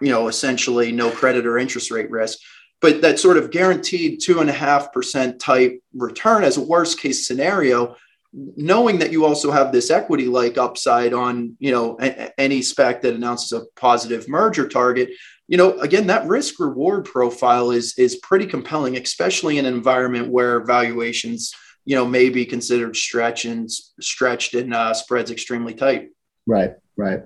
you 0.00 0.10
know 0.10 0.28
essentially 0.28 0.92
no 0.92 1.10
credit 1.10 1.46
or 1.46 1.58
interest 1.58 1.90
rate 1.90 2.10
risk 2.10 2.38
but 2.80 3.02
that 3.02 3.18
sort 3.18 3.36
of 3.36 3.50
guaranteed 3.50 4.20
two 4.20 4.40
and 4.40 4.50
a 4.50 4.54
half 4.54 4.92
percent 4.92 5.40
type 5.40 5.80
return 5.94 6.44
as 6.44 6.56
a 6.56 6.64
worst 6.64 7.00
case 7.00 7.26
scenario 7.26 7.96
knowing 8.32 8.98
that 9.00 9.10
you 9.10 9.24
also 9.24 9.50
have 9.50 9.72
this 9.72 9.90
equity 9.90 10.26
like 10.26 10.56
upside 10.56 11.12
on 11.12 11.56
you 11.58 11.72
know 11.72 11.96
a, 12.00 12.40
any 12.40 12.60
SPAC 12.60 13.00
that 13.00 13.14
announces 13.14 13.52
a 13.52 13.64
positive 13.76 14.28
merger 14.28 14.68
target 14.68 15.10
you 15.50 15.56
know, 15.56 15.80
again, 15.80 16.06
that 16.06 16.28
risk 16.28 16.60
reward 16.60 17.04
profile 17.04 17.72
is 17.72 17.98
is 17.98 18.14
pretty 18.16 18.46
compelling, 18.46 18.96
especially 18.96 19.58
in 19.58 19.66
an 19.66 19.74
environment 19.74 20.28
where 20.28 20.64
valuations, 20.64 21.52
you 21.84 21.96
know, 21.96 22.06
may 22.06 22.28
be 22.28 22.46
considered 22.46 22.94
stretched 22.94 23.46
and 23.46 23.68
stretched 23.68 24.54
and 24.54 24.72
uh, 24.72 24.94
spreads 24.94 25.32
extremely 25.32 25.74
tight. 25.74 26.10
Right, 26.46 26.74
right. 26.96 27.22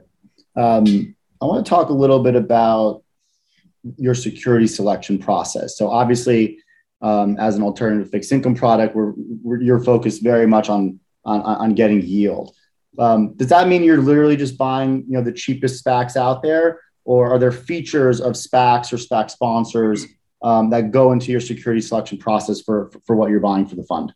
Um, 0.57 1.15
I 1.45 1.47
want 1.47 1.67
to 1.67 1.69
talk 1.69 1.91
a 1.91 1.93
little 1.93 2.23
bit 2.23 2.37
about 2.37 3.03
your 3.99 4.15
security 4.15 4.67
selection 4.67 5.19
process. 5.19 5.77
So 5.77 5.91
obviously, 5.91 6.59
um, 7.03 7.37
as 7.39 7.55
an 7.57 7.63
alternative 7.63 8.11
fixed 8.11 8.33
income 8.33 8.55
product, 8.55 8.97
we're, 8.97 9.13
we're 9.43 9.61
you're 9.61 9.85
focused 9.85 10.23
very 10.23 10.47
much 10.47 10.71
on 10.71 10.99
on, 11.27 11.43
on 11.43 11.75
getting 11.75 12.01
yield. 12.01 12.57
Um, 12.99 13.35
does 13.37 13.49
that 13.49 13.69
mean 13.69 13.83
you're 13.83 14.01
literally 14.01 14.37
just 14.37 14.57
buying, 14.57 15.05
you 15.07 15.13
know, 15.13 15.23
the 15.23 15.33
cheapest 15.33 15.85
SPACs 15.85 16.17
out 16.17 16.43
there, 16.43 16.81
or 17.05 17.31
are 17.31 17.39
there 17.39 17.53
features 17.53 18.23
of 18.23 18.33
SPACs 18.33 18.91
or 18.91 18.97
SPAC 18.97 19.31
sponsors 19.31 20.07
um, 20.43 20.71
that 20.71 20.93
go 20.93 21.13
into 21.13 21.31
your 21.31 21.41
security 21.41 21.83
selection 21.83 22.17
process 22.17 22.63
for, 22.63 22.91
for 23.07 23.17
what 23.17 23.29
you're 23.29 23.41
buying 23.41 23.67
for 23.67 23.77
the 23.77 23.85
fund? 23.85 24.15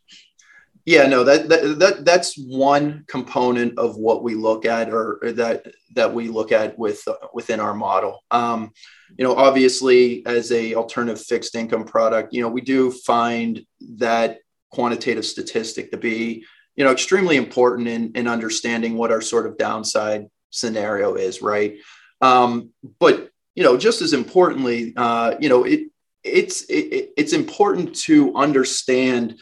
Yeah, 0.85 1.07
no, 1.07 1.23
that, 1.23 1.49
that, 1.49 1.79
that 1.79 2.05
that's 2.05 2.35
one 2.35 3.03
component 3.07 3.77
of 3.77 3.97
what 3.97 4.23
we 4.23 4.33
look 4.33 4.65
at, 4.65 4.89
or, 4.89 5.19
or 5.21 5.31
that 5.33 5.67
that 5.95 6.13
we 6.13 6.29
look 6.29 6.51
at 6.51 6.77
with 6.79 7.07
uh, 7.07 7.15
within 7.33 7.59
our 7.59 7.73
model. 7.73 8.23
Um, 8.31 8.71
you 9.17 9.23
know, 9.23 9.35
obviously, 9.35 10.25
as 10.25 10.51
a 10.51 10.75
alternative 10.75 11.21
fixed 11.21 11.55
income 11.55 11.83
product, 11.83 12.33
you 12.33 12.41
know, 12.41 12.49
we 12.49 12.61
do 12.61 12.91
find 12.91 13.65
that 13.97 14.39
quantitative 14.71 15.25
statistic 15.25 15.91
to 15.91 15.97
be, 15.97 16.45
you 16.75 16.83
know, 16.83 16.91
extremely 16.91 17.35
important 17.35 17.87
in 17.87 18.11
in 18.15 18.27
understanding 18.27 18.95
what 18.95 19.11
our 19.11 19.21
sort 19.21 19.45
of 19.45 19.57
downside 19.57 20.27
scenario 20.49 21.15
is, 21.15 21.41
right? 21.41 21.77
Um, 22.21 22.71
but 22.99 23.29
you 23.55 23.63
know, 23.63 23.77
just 23.77 24.01
as 24.01 24.13
importantly, 24.13 24.93
uh, 24.95 25.35
you 25.39 25.49
know, 25.49 25.65
it 25.65 25.89
it's 26.23 26.63
it, 26.63 27.11
it's 27.17 27.33
important 27.33 27.95
to 27.95 28.35
understand 28.35 29.39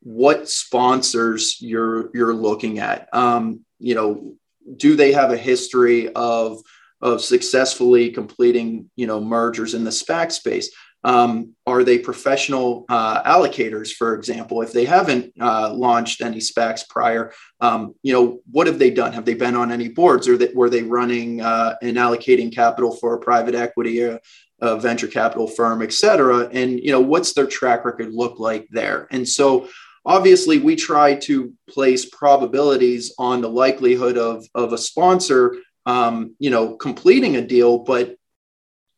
what 0.00 0.48
sponsors 0.48 1.56
you're 1.60 2.10
you're 2.14 2.34
looking 2.34 2.78
at. 2.78 3.08
Um, 3.14 3.60
you 3.78 3.94
know, 3.94 4.34
do 4.76 4.96
they 4.96 5.12
have 5.12 5.32
a 5.32 5.36
history 5.36 6.12
of 6.14 6.60
of 7.00 7.22
successfully 7.22 8.10
completing 8.10 8.90
you 8.96 9.06
know 9.06 9.20
mergers 9.20 9.74
in 9.74 9.84
the 9.84 9.90
SPAC 9.90 10.32
space? 10.32 10.70
Um, 11.02 11.54
are 11.66 11.82
they 11.82 11.98
professional 11.98 12.84
uh, 12.90 13.22
allocators, 13.22 13.90
for 13.90 14.14
example? 14.14 14.60
If 14.60 14.72
they 14.72 14.84
haven't 14.84 15.32
uh, 15.40 15.72
launched 15.72 16.20
any 16.20 16.38
SPACs 16.38 16.86
prior, 16.86 17.32
um, 17.60 17.94
you 18.02 18.12
know, 18.12 18.40
what 18.50 18.66
have 18.66 18.78
they 18.78 18.90
done? 18.90 19.14
Have 19.14 19.24
they 19.24 19.32
been 19.34 19.56
on 19.56 19.72
any 19.72 19.88
boards, 19.88 20.28
or 20.28 20.36
that, 20.36 20.54
were 20.54 20.68
they 20.68 20.82
running 20.82 21.40
uh, 21.40 21.76
and 21.80 21.96
allocating 21.96 22.54
capital 22.54 22.94
for 22.94 23.14
a 23.14 23.18
private 23.18 23.54
equity, 23.54 24.02
a, 24.02 24.20
a 24.60 24.78
venture 24.78 25.08
capital 25.08 25.46
firm, 25.46 25.80
et 25.80 25.92
cetera? 25.92 26.48
And 26.52 26.78
you 26.78 26.92
know, 26.92 27.00
what's 27.00 27.32
their 27.32 27.46
track 27.46 27.86
record 27.86 28.12
look 28.12 28.38
like 28.38 28.68
there? 28.70 29.08
And 29.10 29.26
so, 29.26 29.68
obviously, 30.04 30.58
we 30.58 30.76
try 30.76 31.14
to 31.14 31.52
place 31.68 32.04
probabilities 32.04 33.14
on 33.18 33.40
the 33.40 33.48
likelihood 33.48 34.18
of 34.18 34.46
of 34.54 34.72
a 34.72 34.78
sponsor, 34.78 35.56
um, 35.86 36.34
you 36.38 36.50
know, 36.50 36.76
completing 36.76 37.36
a 37.36 37.46
deal, 37.46 37.78
but 37.78 38.16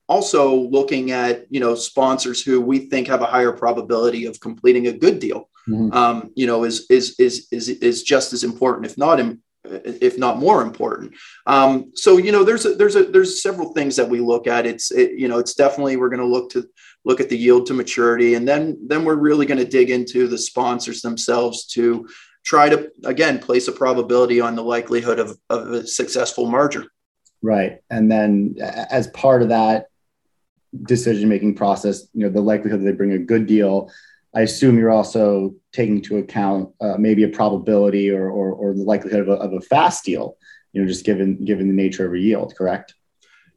also 0.09 0.55
looking 0.55 1.11
at 1.11 1.47
you 1.51 1.61
know 1.61 1.75
sponsors 1.75 2.43
who 2.43 2.61
we 2.61 2.81
think 2.81 3.09
have 3.09 3.23
a 3.23 3.27
higher 3.27 3.53
probability 3.53 4.27
of 4.27 4.39
completing 4.41 4.89
a 4.89 4.93
good 4.93 5.19
deal 5.19 5.49
mm-hmm. 5.69 5.93
um, 5.93 6.31
you 6.35 6.47
know 6.47 6.65
is, 6.65 6.87
is 6.91 7.15
is 7.19 7.47
is 7.51 7.69
is 7.69 8.03
just 8.03 8.33
as 8.33 8.45
important 8.45 8.85
if 8.85 8.99
not 8.99 9.21
if 9.65 10.19
not 10.19 10.39
more 10.39 10.63
important. 10.63 11.15
Um, 11.47 11.93
so 11.95 12.17
you 12.17 12.33
know, 12.33 12.45
there's 12.45 12.67
a, 12.67 12.75
there's 12.75 12.97
a, 12.97 13.05
there's 13.05 13.43
several 13.43 13.73
things 13.73 13.97
that 13.97 14.09
we 14.09 14.21
look 14.21 14.47
at. 14.47 14.67
It's 14.67 14.91
it, 14.91 15.13
you 15.13 15.29
know, 15.29 15.39
it's 15.39 15.55
definitely 15.55 15.97
we're 15.97 16.09
going 16.09 16.21
to 16.21 16.27
look 16.27 16.51
to 16.51 16.69
look 17.05 17.21
at 17.21 17.29
the 17.29 17.37
yield 17.37 17.67
to 17.67 17.75
maturity, 17.75 18.35
and 18.35 18.47
then 18.47 18.79
then 18.87 19.05
we're 19.05 19.17
really 19.17 19.47
going 19.47 19.59
to 19.59 19.65
dig 19.65 19.91
into 19.91 20.29
the 20.29 20.39
sponsors 20.39 21.03
themselves 21.03 21.67
to 21.67 22.09
try 22.45 22.69
to 22.69 22.91
again 23.05 23.39
place 23.39 23.69
a 23.69 23.73
probability 23.73 24.41
on 24.41 24.57
the 24.57 24.65
likelihood 24.65 25.19
of, 25.19 25.39
of 25.51 25.73
a 25.73 25.87
successful 25.87 26.49
merger. 26.49 26.87
Right, 27.43 27.81
and 27.91 28.11
then 28.11 28.57
as 28.61 29.09
part 29.09 29.43
of 29.43 29.49
that 29.49 29.87
decision 30.85 31.29
making 31.29 31.55
process, 31.57 32.07
you 32.15 32.25
know, 32.25 32.33
the 32.33 32.41
likelihood 32.41 32.81
that 32.81 32.85
they 32.85 32.93
bring 32.93 33.13
a 33.13 33.19
good 33.19 33.47
deal 33.47 33.91
I 34.35 34.43
assume 34.43 34.79
you're 34.79 34.91
also 34.91 35.55
taking 35.73 35.97
into 35.97 36.17
account 36.17 36.71
uh, 36.81 36.97
maybe 36.99 37.23
a 37.25 37.29
probability 37.29 38.11
or, 38.11 38.31
or, 38.31 38.53
or 38.53 38.75
the 38.75 38.83
likelihood 38.83 39.21
of 39.21 39.29
a, 39.29 39.33
of 39.33 39.53
a, 39.53 39.61
fast 39.61 40.05
deal, 40.05 40.37
you 40.73 40.81
know, 40.81 40.89
just 40.89 41.05
given 41.05 41.45
given 41.45 41.69
the 41.69 41.75
nature 41.75 42.07
of 42.07 42.15
a 42.15 42.19
yield, 42.19 42.55
correct? 42.57 42.95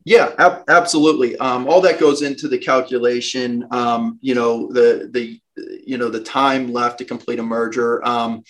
Yeah, 0.05 0.33
ab- 0.37 0.63
absolutely. 0.67 1.35
Um, 1.37 1.67
all 1.67 1.81
that 1.81 1.99
goes 1.99 2.21
into 2.21 2.47
the 2.47 2.59
calculation. 2.59 3.67
Um, 3.71 4.19
you 4.21 4.35
know, 4.35 4.71
the 4.71 5.09
the 5.11 5.41
you 5.85 5.97
know 5.97 6.09
the 6.09 6.23
time 6.23 6.71
left 6.71 6.99
to 6.99 7.05
complete 7.05 7.39
a 7.39 7.43
merger. 7.43 8.05
Um, 8.07 8.43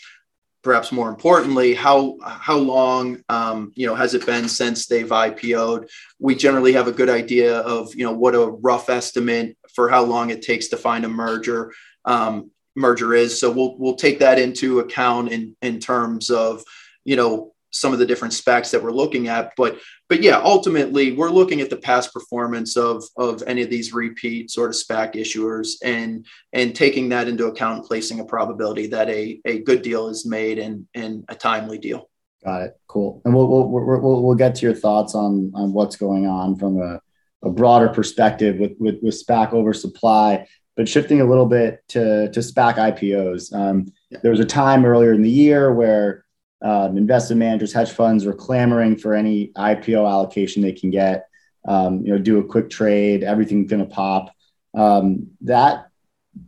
perhaps 0.64 0.92
more 0.92 1.08
importantly, 1.10 1.74
how 1.74 2.18
how 2.22 2.58
long 2.58 3.24
um, 3.30 3.72
you 3.76 3.88
know 3.88 3.96
has 3.96 4.14
it 4.14 4.26
been 4.26 4.50
since 4.50 4.88
they've 4.88 5.08
IPO'd? 5.08 5.90
We 6.20 6.36
generally 6.36 6.74
have 6.74 6.90
a 6.90 6.92
good 6.92 7.10
idea 7.10 7.60
of 7.60 7.96
you 7.96 8.04
know 8.04 8.14
what 8.14 8.36
a 8.36 8.48
rough 8.48 8.90
estimate 8.90 9.58
for 9.74 9.88
how 9.88 10.04
long 10.04 10.32
it 10.32 10.42
takes 10.42 10.68
to 10.70 10.78
find 10.78 11.06
a 11.06 11.10
merger 11.10 11.72
um, 12.04 12.52
merger 12.76 13.14
is. 13.14 13.40
So 13.40 13.50
we'll 13.50 13.78
we'll 13.78 13.96
take 13.96 14.20
that 14.20 14.40
into 14.40 14.80
account 14.80 15.32
in 15.32 15.56
in 15.62 15.80
terms 15.80 16.30
of 16.30 16.66
you 17.06 17.16
know 17.16 17.54
some 17.76 17.94
of 17.94 18.00
the 18.00 18.06
different 18.06 18.34
SPACs 18.34 18.72
that 18.72 18.82
we're 18.82 18.92
looking 18.92 19.28
at. 19.28 19.54
But 19.58 19.78
but 20.08 20.22
yeah, 20.22 20.40
ultimately 20.44 21.12
we're 21.12 21.30
looking 21.30 21.62
at 21.62 21.70
the 21.70 21.78
past 21.78 22.14
performance 22.14 22.78
of 22.78 23.04
of 23.18 23.44
any 23.48 23.62
of 23.62 23.70
these 23.70 23.94
repeat 23.94 24.50
sort 24.50 24.70
of 24.70 24.76
SPAC 24.76 25.16
issuers 25.16 25.74
and 25.84 26.26
and 26.54 26.76
taking 26.76 27.10
that 27.10 27.28
into 27.28 27.48
account 27.48 27.80
and 27.80 27.88
placing 27.88 28.20
a 28.20 28.26
probability 28.26 28.88
that 28.88 29.10
a, 29.10 29.40
a 29.46 29.60
good 29.60 29.82
deal 29.82 30.08
is 30.08 30.26
made 30.26 30.60
and 30.60 30.88
and 30.94 31.26
a 31.28 31.36
timely 31.36 31.78
deal. 31.78 32.10
Got 32.44 32.62
it. 32.62 32.80
Cool. 32.88 33.22
And 33.26 33.34
we'll 33.34 33.48
we'll 33.48 33.68
we'll, 33.70 34.24
we'll 34.24 34.36
get 34.36 34.56
to 34.56 34.66
your 34.66 34.76
thoughts 34.76 35.16
on 35.16 35.52
on 35.56 35.74
what's 35.74 35.96
going 35.96 36.28
on 36.28 36.56
from 36.56 36.82
a, 36.82 37.02
a 37.44 37.50
broader 37.50 37.90
perspective 37.90 38.58
with 38.58 38.74
with, 38.80 39.00
with 39.02 39.22
SPAC 39.22 39.54
oversupply. 39.54 40.48
But 40.76 40.90
shifting 40.90 41.22
a 41.22 41.26
little 41.26 41.46
bit 41.46 41.84
to, 41.90 42.30
to 42.32 42.40
SPAC 42.42 42.76
IPOs, 42.76 43.54
um, 43.54 43.86
yeah. 44.10 44.20
there 44.22 44.32
was 44.32 44.42
a 44.42 44.46
time 44.46 44.84
earlier 44.84 45.14
in 45.14 45.22
the 45.22 45.30
year 45.30 45.74
where 45.74 46.25
um, 46.66 46.98
investment 46.98 47.40
managers, 47.40 47.72
hedge 47.72 47.92
funds 47.92 48.26
were 48.26 48.34
clamoring 48.34 48.98
for 48.98 49.14
any 49.14 49.52
IPO 49.56 50.10
allocation 50.10 50.62
they 50.62 50.72
can 50.72 50.90
get. 50.90 51.28
Um, 51.68 52.06
you 52.06 52.12
know, 52.12 52.18
do 52.18 52.40
a 52.40 52.44
quick 52.44 52.70
trade, 52.70 53.24
everything's 53.24 53.70
going 53.70 53.88
to 53.88 53.94
pop. 53.94 54.32
Um, 54.74 55.28
that 55.42 55.88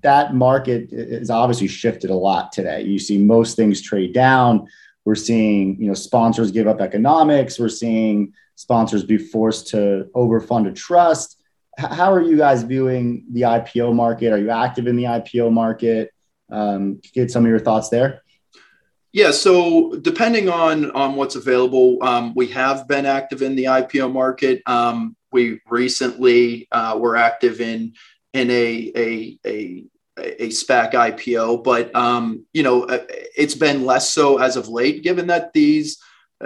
that 0.04 0.36
market 0.36 0.90
is 0.92 1.30
obviously 1.30 1.68
shifted 1.68 2.10
a 2.10 2.16
lot 2.16 2.52
today. 2.52 2.82
You 2.82 3.00
see 3.00 3.18
most 3.18 3.56
things 3.56 3.82
trade 3.82 4.14
down. 4.14 4.68
We're 5.06 5.16
seeing 5.16 5.80
you 5.80 5.88
know 5.88 5.94
sponsors 5.94 6.52
give 6.52 6.68
up 6.68 6.82
economics. 6.82 7.58
We're 7.58 7.70
seeing 7.70 8.34
sponsors 8.56 9.04
be 9.04 9.18
forced 9.18 9.68
to 9.70 10.10
overfund 10.16 10.68
a 10.68 10.74
trust 10.74 11.38
how 11.78 12.12
are 12.12 12.22
you 12.22 12.38
guys 12.38 12.64
viewing 12.64 13.26
the 13.32 13.42
IPO 13.42 13.94
market? 13.94 14.34
Are 14.34 14.38
you 14.38 14.50
active 14.50 14.88
in 14.88 14.96
the 14.96 15.04
IPO 15.04 15.52
market? 15.52 16.12
Um, 16.50 17.00
get 17.14 17.30
some 17.30 17.44
of 17.46 17.50
your 17.50 17.60
thoughts 17.60 17.90
there. 17.90 18.24
Yeah, 19.14 19.32
so 19.32 19.96
depending 19.96 20.50
on 20.50 20.92
on 20.92 21.16
what's 21.16 21.36
available, 21.36 21.98
um, 22.02 22.34
we 22.36 22.48
have 22.48 22.88
been 22.88 23.06
active 23.06 23.42
in 23.42 23.56
the 23.56 23.66
IPO 23.66 24.12
market. 24.12 24.62
Um, 24.66 25.16
we 25.32 25.60
recently 25.70 26.68
uh, 26.72 26.98
were 27.00 27.16
active 27.16 27.62
in 27.62 27.94
in 28.34 28.52
a 28.52 28.92
a 28.96 29.40
a, 29.46 29.86
a 30.18 30.50
SPAC 30.50 30.94
IPO, 30.94 31.64
but 31.64 31.96
um, 31.96 32.46
you 32.54 32.64
know 32.64 32.84
uh, 32.84 33.06
it's 33.36 33.56
been 33.56 33.86
less 33.86 34.12
so 34.12 34.40
as 34.40 34.58
of 34.58 34.68
late, 34.68 35.04
given 35.04 35.28
that 35.28 35.54
these 35.54 35.98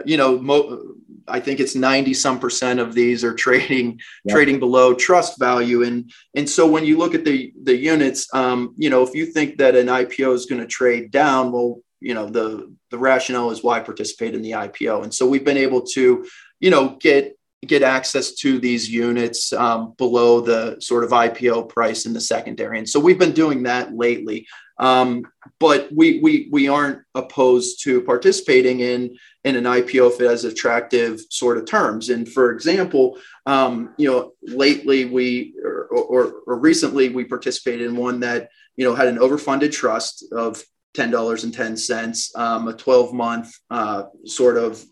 you 0.06 0.18
know 0.18 0.39
mo- 0.39 0.96
I 1.27 1.39
think 1.39 1.60
it's 1.60 1.75
90 1.75 2.13
some 2.13 2.39
percent 2.39 2.80
of 2.80 2.94
these 2.94 3.24
are 3.24 3.34
trading 3.34 4.00
yep. 4.25 4.36
trading 4.36 4.60
below 4.60 4.94
trust 4.94 5.39
value. 5.39 5.84
And 5.84 6.12
and 6.36 6.50
so 6.50 6.68
when 6.68 6.86
you 6.86 6.98
look 6.98 7.15
at 7.15 7.25
the 7.25 7.53
the 7.63 7.75
units, 7.75 8.27
um, 8.34 8.74
you 8.77 8.89
know, 8.89 9.03
if 9.03 9.15
you 9.15 9.25
think 9.25 9.58
that 9.58 9.75
an 9.75 9.88
IPO 9.88 10.34
is 10.34 10.46
going 10.46 10.62
to 10.62 10.68
trade 10.68 11.12
down, 11.12 11.51
well, 11.51 11.80
you 12.01 12.13
know, 12.13 12.27
the 12.27 12.74
the 12.89 12.98
rationale 12.98 13.51
is 13.51 13.63
why 13.63 13.79
participate 13.79 14.36
in 14.36 14.41
the 14.41 14.51
IPO. 14.51 15.03
And 15.03 15.13
so 15.13 15.27
we've 15.27 15.46
been 15.46 15.58
able 15.58 15.81
to, 15.93 16.25
you 16.60 16.70
know, 16.70 16.98
get 17.00 17.38
get 17.67 17.84
access 17.84 18.34
to 18.34 18.60
these 18.60 18.89
units 18.89 19.53
um, 19.53 19.93
below 19.98 20.41
the 20.41 20.77
sort 20.79 21.03
of 21.03 21.12
IPO 21.12 21.70
price 21.70 22.05
in 22.05 22.13
the 22.13 22.22
secondary. 22.22 22.79
And 22.79 22.89
so 22.89 23.00
we've 23.00 23.20
been 23.20 23.34
doing 23.34 23.63
that 23.63 23.93
lately. 23.93 24.48
Um, 24.79 25.27
but 25.60 25.89
we, 25.96 26.20
we, 26.22 26.50
we 26.51 26.67
aren't 26.67 27.03
opposed 27.13 27.84
to 27.84 28.01
participating 28.01 28.79
in, 28.79 29.15
in 29.43 29.55
an 29.55 29.65
IPO 29.65 30.13
if 30.13 30.22
it 30.22 30.27
has 30.27 30.43
attractive 30.43 31.22
sort 31.29 31.60
of 31.60 31.65
terms. 31.65 32.10
And 32.10 32.27
for 32.27 32.51
example, 32.51 33.20
um, 33.46 33.93
you 34.00 34.10
know, 34.10 34.34
lately 34.41 35.05
we, 35.05 35.53
or, 35.63 35.86
or, 35.86 36.34
or 36.48 36.58
recently 36.58 37.10
we 37.10 37.25
participated 37.25 37.88
in 37.88 37.96
one 37.96 38.22
that, 38.22 38.50
you 38.75 38.84
know, 38.84 38.96
had 38.96 39.08
an 39.08 39.20
overfunded 39.20 39.72
trust 39.72 40.25
of 40.31 40.63
$10.10, 40.95 42.38
um, 42.38 42.67
a 42.67 42.74
12 42.74 43.13
month 43.13 43.53
uh, 43.69 44.03
sort 44.25 44.57
of 44.57 44.83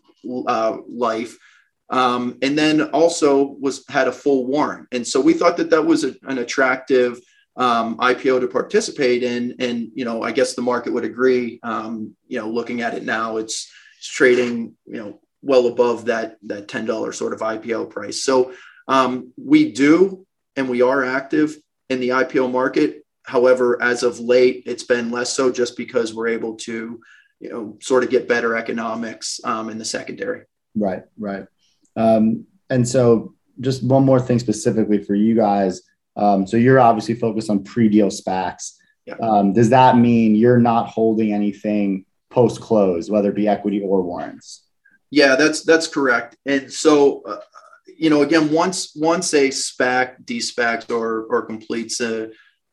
uh, 0.46 0.78
life. 0.88 1.36
Um, 1.90 2.38
and 2.40 2.56
then 2.56 2.82
also 2.90 3.56
was 3.60 3.84
had 3.88 4.06
a 4.06 4.12
full 4.12 4.46
warrant. 4.46 4.86
And 4.92 5.06
so 5.06 5.20
we 5.20 5.32
thought 5.32 5.56
that 5.56 5.70
that 5.70 5.84
was 5.84 6.04
a, 6.04 6.14
an 6.22 6.38
attractive 6.38 7.20
um, 7.56 7.96
IPO 7.98 8.40
to 8.40 8.48
participate 8.48 9.22
in. 9.22 9.56
And, 9.58 9.88
you 9.94 10.04
know, 10.04 10.22
I 10.22 10.30
guess 10.30 10.54
the 10.54 10.62
market 10.62 10.92
would 10.92 11.04
agree, 11.04 11.58
um, 11.62 12.14
you 12.28 12.38
know, 12.38 12.48
looking 12.48 12.80
at 12.80 12.94
it 12.94 13.02
now, 13.02 13.38
it's, 13.38 13.70
it's 13.98 14.08
trading, 14.08 14.76
you 14.86 14.98
know, 14.98 15.20
well 15.42 15.66
above 15.66 16.06
that, 16.06 16.36
that 16.44 16.68
$10 16.68 17.14
sort 17.14 17.32
of 17.32 17.40
IPO 17.40 17.90
price. 17.90 18.22
So 18.22 18.52
um, 18.86 19.32
we 19.36 19.72
do, 19.72 20.26
and 20.56 20.68
we 20.68 20.82
are 20.82 21.04
active 21.04 21.56
in 21.88 22.00
the 22.00 22.10
IPO 22.10 22.50
market. 22.50 23.04
However, 23.30 23.82
as 23.82 24.02
of 24.02 24.20
late, 24.20 24.64
it's 24.66 24.82
been 24.82 25.10
less 25.10 25.32
so 25.32 25.50
just 25.50 25.76
because 25.76 26.12
we're 26.12 26.28
able 26.28 26.56
to, 26.56 27.00
you 27.40 27.50
know, 27.50 27.78
sort 27.80 28.04
of 28.04 28.10
get 28.10 28.28
better 28.28 28.56
economics 28.56 29.40
um, 29.44 29.70
in 29.70 29.78
the 29.78 29.84
secondary. 29.84 30.42
Right, 30.74 31.04
right. 31.18 31.46
Um, 31.96 32.46
and 32.68 32.86
so 32.86 33.34
just 33.60 33.82
one 33.82 34.04
more 34.04 34.20
thing 34.20 34.38
specifically 34.38 35.02
for 35.02 35.14
you 35.14 35.34
guys 35.34 35.82
um, 36.16 36.46
so 36.46 36.56
you're 36.56 36.80
obviously 36.80 37.14
focused 37.14 37.50
on 37.50 37.64
pre-deal 37.64 38.08
SPACs. 38.08 38.74
Yeah. 39.06 39.14
Um, 39.22 39.52
does 39.52 39.70
that 39.70 39.96
mean 39.96 40.34
you're 40.34 40.58
not 40.58 40.88
holding 40.88 41.32
anything 41.32 42.04
post 42.28 42.60
close, 42.60 43.10
whether 43.10 43.30
it 43.30 43.36
be 43.36 43.48
equity 43.48 43.80
or 43.80 44.02
warrants? 44.02 44.64
Yeah, 45.10 45.34
that's 45.34 45.64
that's 45.64 45.88
correct. 45.88 46.36
And 46.46 46.72
so, 46.72 47.22
uh, 47.22 47.40
you 47.96 48.10
know, 48.10 48.22
again, 48.22 48.52
once 48.52 48.94
once 48.94 49.32
a 49.34 49.48
SPAC 49.48 50.24
de-SPACs 50.24 50.90
or 50.90 51.24
or 51.24 51.42
completes 51.42 52.00
a, 52.00 52.30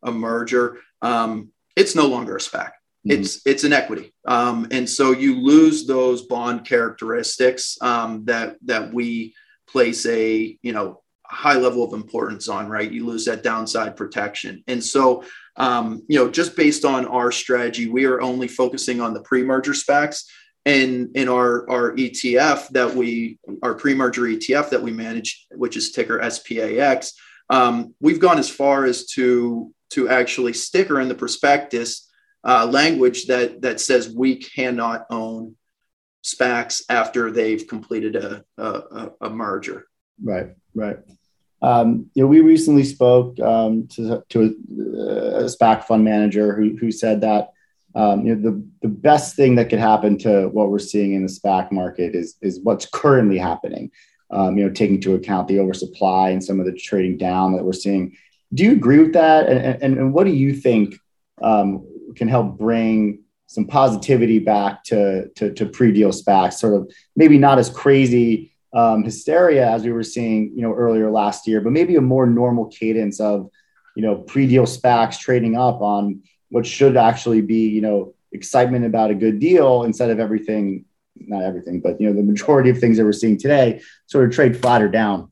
a 0.07 0.11
merger, 0.11 0.79
um, 1.01 1.49
it's 1.75 1.95
no 1.95 2.07
longer 2.07 2.35
a 2.35 2.39
SPAC. 2.39 2.69
Mm-hmm. 2.69 3.11
It's 3.11 3.45
it's 3.45 3.63
an 3.63 3.73
equity, 3.73 4.13
um, 4.25 4.67
and 4.71 4.89
so 4.89 5.11
you 5.11 5.39
lose 5.39 5.85
those 5.85 6.23
bond 6.23 6.65
characteristics 6.65 7.77
um, 7.81 8.25
that 8.25 8.57
that 8.65 8.93
we 8.93 9.35
place 9.67 10.05
a 10.07 10.57
you 10.61 10.73
know 10.73 11.01
high 11.29 11.57
level 11.57 11.83
of 11.83 11.93
importance 11.93 12.47
on, 12.47 12.67
right? 12.67 12.89
You 12.89 13.05
lose 13.05 13.25
that 13.25 13.43
downside 13.43 13.95
protection. 13.95 14.63
And 14.67 14.83
so, 14.83 15.23
um, 15.57 16.03
you 16.07 16.17
know, 16.17 16.29
just 16.29 16.55
based 16.55 16.85
on 16.85 17.05
our 17.05 17.31
strategy, 17.31 17.87
we 17.89 18.05
are 18.05 18.21
only 18.21 18.47
focusing 18.47 19.01
on 19.01 19.13
the 19.13 19.21
pre-merger 19.21 19.73
SPACs. 19.73 20.23
And 20.65 21.15
in 21.15 21.29
our, 21.29 21.69
our 21.69 21.91
ETF 21.93 22.69
that 22.69 22.93
we, 22.93 23.39
our 23.63 23.73
pre-merger 23.73 24.23
ETF 24.23 24.69
that 24.69 24.81
we 24.81 24.91
manage, 24.91 25.47
which 25.51 25.77
is 25.77 25.91
ticker 25.91 26.19
SPAX, 26.19 27.13
um, 27.49 27.93
we've 27.99 28.19
gone 28.19 28.39
as 28.39 28.49
far 28.49 28.85
as 28.85 29.05
to, 29.07 29.73
to 29.91 30.09
actually 30.09 30.53
sticker 30.53 30.99
in 30.99 31.07
the 31.07 31.15
prospectus 31.15 32.09
uh, 32.43 32.65
language 32.65 33.27
that, 33.27 33.61
that 33.61 33.79
says 33.79 34.09
we 34.09 34.35
cannot 34.37 35.05
own 35.09 35.55
SPACs 36.23 36.83
after 36.89 37.31
they've 37.31 37.67
completed 37.67 38.15
a, 38.15 38.43
a, 38.57 39.11
a 39.21 39.29
merger. 39.29 39.85
Right, 40.21 40.49
right. 40.73 40.97
Um, 41.61 42.09
you 42.13 42.23
know, 42.23 42.27
we 42.27 42.41
recently 42.41 42.83
spoke 42.83 43.39
um, 43.39 43.87
to, 43.89 44.23
to 44.29 44.41
a, 44.41 44.45
a, 44.45 45.43
SPAC 45.45 45.85
fund 45.85 46.03
manager 46.03 46.55
who, 46.55 46.77
who 46.77 46.91
said 46.91 47.21
that 47.21 47.49
um, 47.95 48.27
you 48.27 48.35
know, 48.35 48.51
the, 48.51 48.67
the 48.83 48.93
best 48.93 49.35
thing 49.35 49.55
that 49.55 49.69
could 49.69 49.79
happen 49.79 50.19
to 50.19 50.49
what 50.49 50.69
we're 50.69 50.77
seeing 50.77 51.13
in 51.13 51.23
the 51.23 51.31
SPAC 51.31 51.71
market 51.71 52.13
is, 52.13 52.35
is 52.41 52.59
what's 52.61 52.85
currently 52.85 53.39
happening, 53.39 53.89
um, 54.29 54.55
you 54.55 54.65
know, 54.65 54.71
taking 54.71 54.97
into 54.97 55.15
account 55.15 55.47
the 55.47 55.59
oversupply 55.59 56.29
and 56.29 56.43
some 56.43 56.59
of 56.59 56.67
the 56.67 56.73
trading 56.73 57.17
down 57.17 57.55
that 57.55 57.63
we're 57.63 57.73
seeing. 57.73 58.15
Do 58.53 58.63
you 58.63 58.71
agree 58.71 58.99
with 58.99 59.13
that? 59.13 59.47
And, 59.47 59.83
and, 59.83 59.97
and 59.97 60.13
what 60.13 60.25
do 60.25 60.31
you 60.31 60.53
think 60.53 60.95
um, 61.41 61.85
can 62.15 62.27
help 62.27 62.57
bring 62.57 63.23
some 63.47 63.65
positivity 63.65 64.39
back 64.39 64.83
to 64.85 65.29
to, 65.35 65.53
to 65.53 65.65
pre-deal 65.65 66.11
SPACs, 66.11 66.53
sort 66.53 66.73
of 66.73 66.91
maybe 67.15 67.37
not 67.37 67.59
as 67.59 67.69
crazy 67.69 68.51
um, 68.73 69.03
hysteria 69.03 69.69
as 69.69 69.83
we 69.83 69.91
were 69.91 70.03
seeing, 70.03 70.51
you 70.55 70.61
know, 70.61 70.73
earlier 70.73 71.09
last 71.09 71.47
year, 71.47 71.61
but 71.61 71.71
maybe 71.71 71.95
a 71.95 72.01
more 72.01 72.27
normal 72.27 72.65
cadence 72.65 73.19
of, 73.19 73.49
you 73.95 74.03
know, 74.03 74.15
pre-deal 74.15 74.65
SPACs 74.65 75.19
trading 75.19 75.57
up 75.57 75.81
on 75.81 76.21
what 76.49 76.65
should 76.65 76.97
actually 76.97 77.41
be, 77.41 77.69
you 77.69 77.81
know, 77.81 78.13
excitement 78.31 78.85
about 78.85 79.11
a 79.11 79.15
good 79.15 79.39
deal 79.39 79.83
instead 79.83 80.09
of 80.09 80.19
everything, 80.19 80.85
not 81.15 81.43
everything, 81.43 81.79
but 81.79 81.99
you 81.99 82.07
know, 82.07 82.15
the 82.15 82.23
majority 82.23 82.69
of 82.69 82.79
things 82.79 82.97
that 82.97 83.05
we're 83.05 83.13
seeing 83.13 83.37
today 83.37 83.81
sort 84.05 84.25
of 84.25 84.33
trade 84.33 84.59
flatter 84.59 84.89
down. 84.89 85.31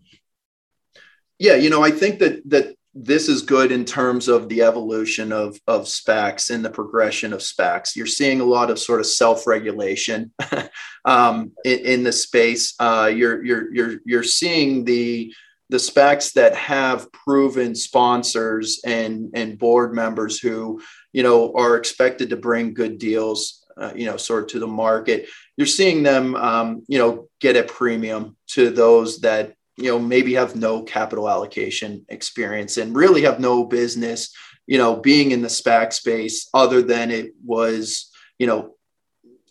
Yeah, 1.38 1.55
you 1.55 1.69
know, 1.69 1.84
I 1.84 1.91
think 1.91 2.19
that 2.19 2.50
that 2.50 2.75
this 2.95 3.27
is 3.27 3.41
good 3.41 3.73
in 3.73 3.83
terms 3.83 4.29
of 4.29 4.47
the 4.47 4.61
evolution 4.61 5.33
of 5.33 5.59
of 5.67 5.83
SPACs 5.83 6.49
and 6.49 6.63
the 6.63 6.69
progression 6.69 7.33
of 7.33 7.41
SPACs. 7.41 7.95
You're 7.95 8.05
seeing 8.05 8.39
a 8.39 8.45
lot 8.45 8.71
of 8.71 8.79
sort 8.79 9.01
of 9.01 9.05
self-regulation 9.05 10.31
um, 11.05 11.51
in, 11.65 11.79
in, 11.79 12.03
the 12.03 12.13
space. 12.13 12.73
Uh, 12.79 13.11
you're 13.13 13.43
you're 13.43 13.73
you're 13.73 13.99
you're 14.05 14.23
seeing 14.23 14.85
the 14.85 15.33
the 15.69 15.77
SPACs 15.77 16.33
that 16.33 16.55
have 16.55 17.11
proven 17.11 17.75
sponsors 17.75 18.79
and 18.85 19.29
and 19.33 19.59
board 19.59 19.93
members 19.93 20.39
who 20.39 20.81
you 21.11 21.21
know 21.21 21.53
are 21.53 21.75
expected 21.75 22.29
to 22.29 22.37
bring 22.37 22.73
good 22.73 22.97
deals. 22.97 23.61
Uh, 23.77 23.91
you 23.93 24.05
know, 24.05 24.15
sort 24.15 24.43
of 24.43 24.47
to 24.47 24.59
the 24.59 24.65
market. 24.65 25.27
You're 25.57 25.67
seeing 25.67 26.01
them, 26.01 26.33
um, 26.35 26.83
you 26.87 26.97
know, 26.97 27.27
get 27.41 27.57
a 27.57 27.63
premium 27.63 28.37
to 28.51 28.69
those 28.69 29.19
that 29.19 29.55
you 29.77 29.89
know 29.89 30.00
maybe 30.00 30.34
have 30.34 30.55
no 30.55 30.82
capital 30.84 31.29
allocation 31.29 32.05
experience 32.10 32.77
and 32.77 32.96
really 32.96 33.24
have 33.24 33.39
no 33.39 33.65
business 33.65 34.34
you 34.67 34.77
know 34.77 34.96
being 34.96 35.32
in 35.32 35.41
the 35.41 35.48
SPAC 35.48 35.94
space 35.94 36.50
other 36.53 36.82
than 36.82 37.12
it 37.12 37.34
was 37.44 38.12
you 38.39 38.48
know 38.48 38.75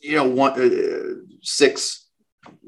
you 0.01 0.17
know 0.17 0.29
one 0.29 0.53
uh, 0.61 1.15
six 1.43 2.09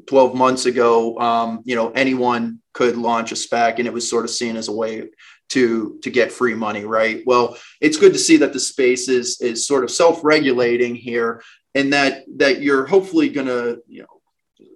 12 0.06 0.34
months 0.34 0.66
ago 0.66 1.18
um, 1.18 1.62
you 1.64 1.74
know 1.74 1.90
anyone 1.90 2.60
could 2.72 2.96
launch 2.96 3.32
a 3.32 3.34
SPAC 3.34 3.78
and 3.78 3.86
it 3.86 3.92
was 3.92 4.08
sort 4.08 4.24
of 4.24 4.30
seen 4.30 4.56
as 4.56 4.68
a 4.68 4.72
way 4.72 5.08
to 5.48 5.98
to 6.02 6.10
get 6.10 6.32
free 6.32 6.54
money 6.54 6.84
right? 6.84 7.22
Well 7.26 7.56
it's 7.80 7.96
good 7.96 8.12
to 8.12 8.18
see 8.18 8.36
that 8.38 8.52
the 8.52 8.60
space 8.60 9.08
is 9.08 9.40
is 9.40 9.66
sort 9.66 9.84
of 9.84 9.90
self-regulating 9.90 10.94
here 10.94 11.42
and 11.74 11.92
that 11.92 12.24
that 12.36 12.62
you're 12.62 12.86
hopefully 12.86 13.28
going 13.28 13.46
to 13.46 13.80
you 13.86 14.02
know 14.02 14.20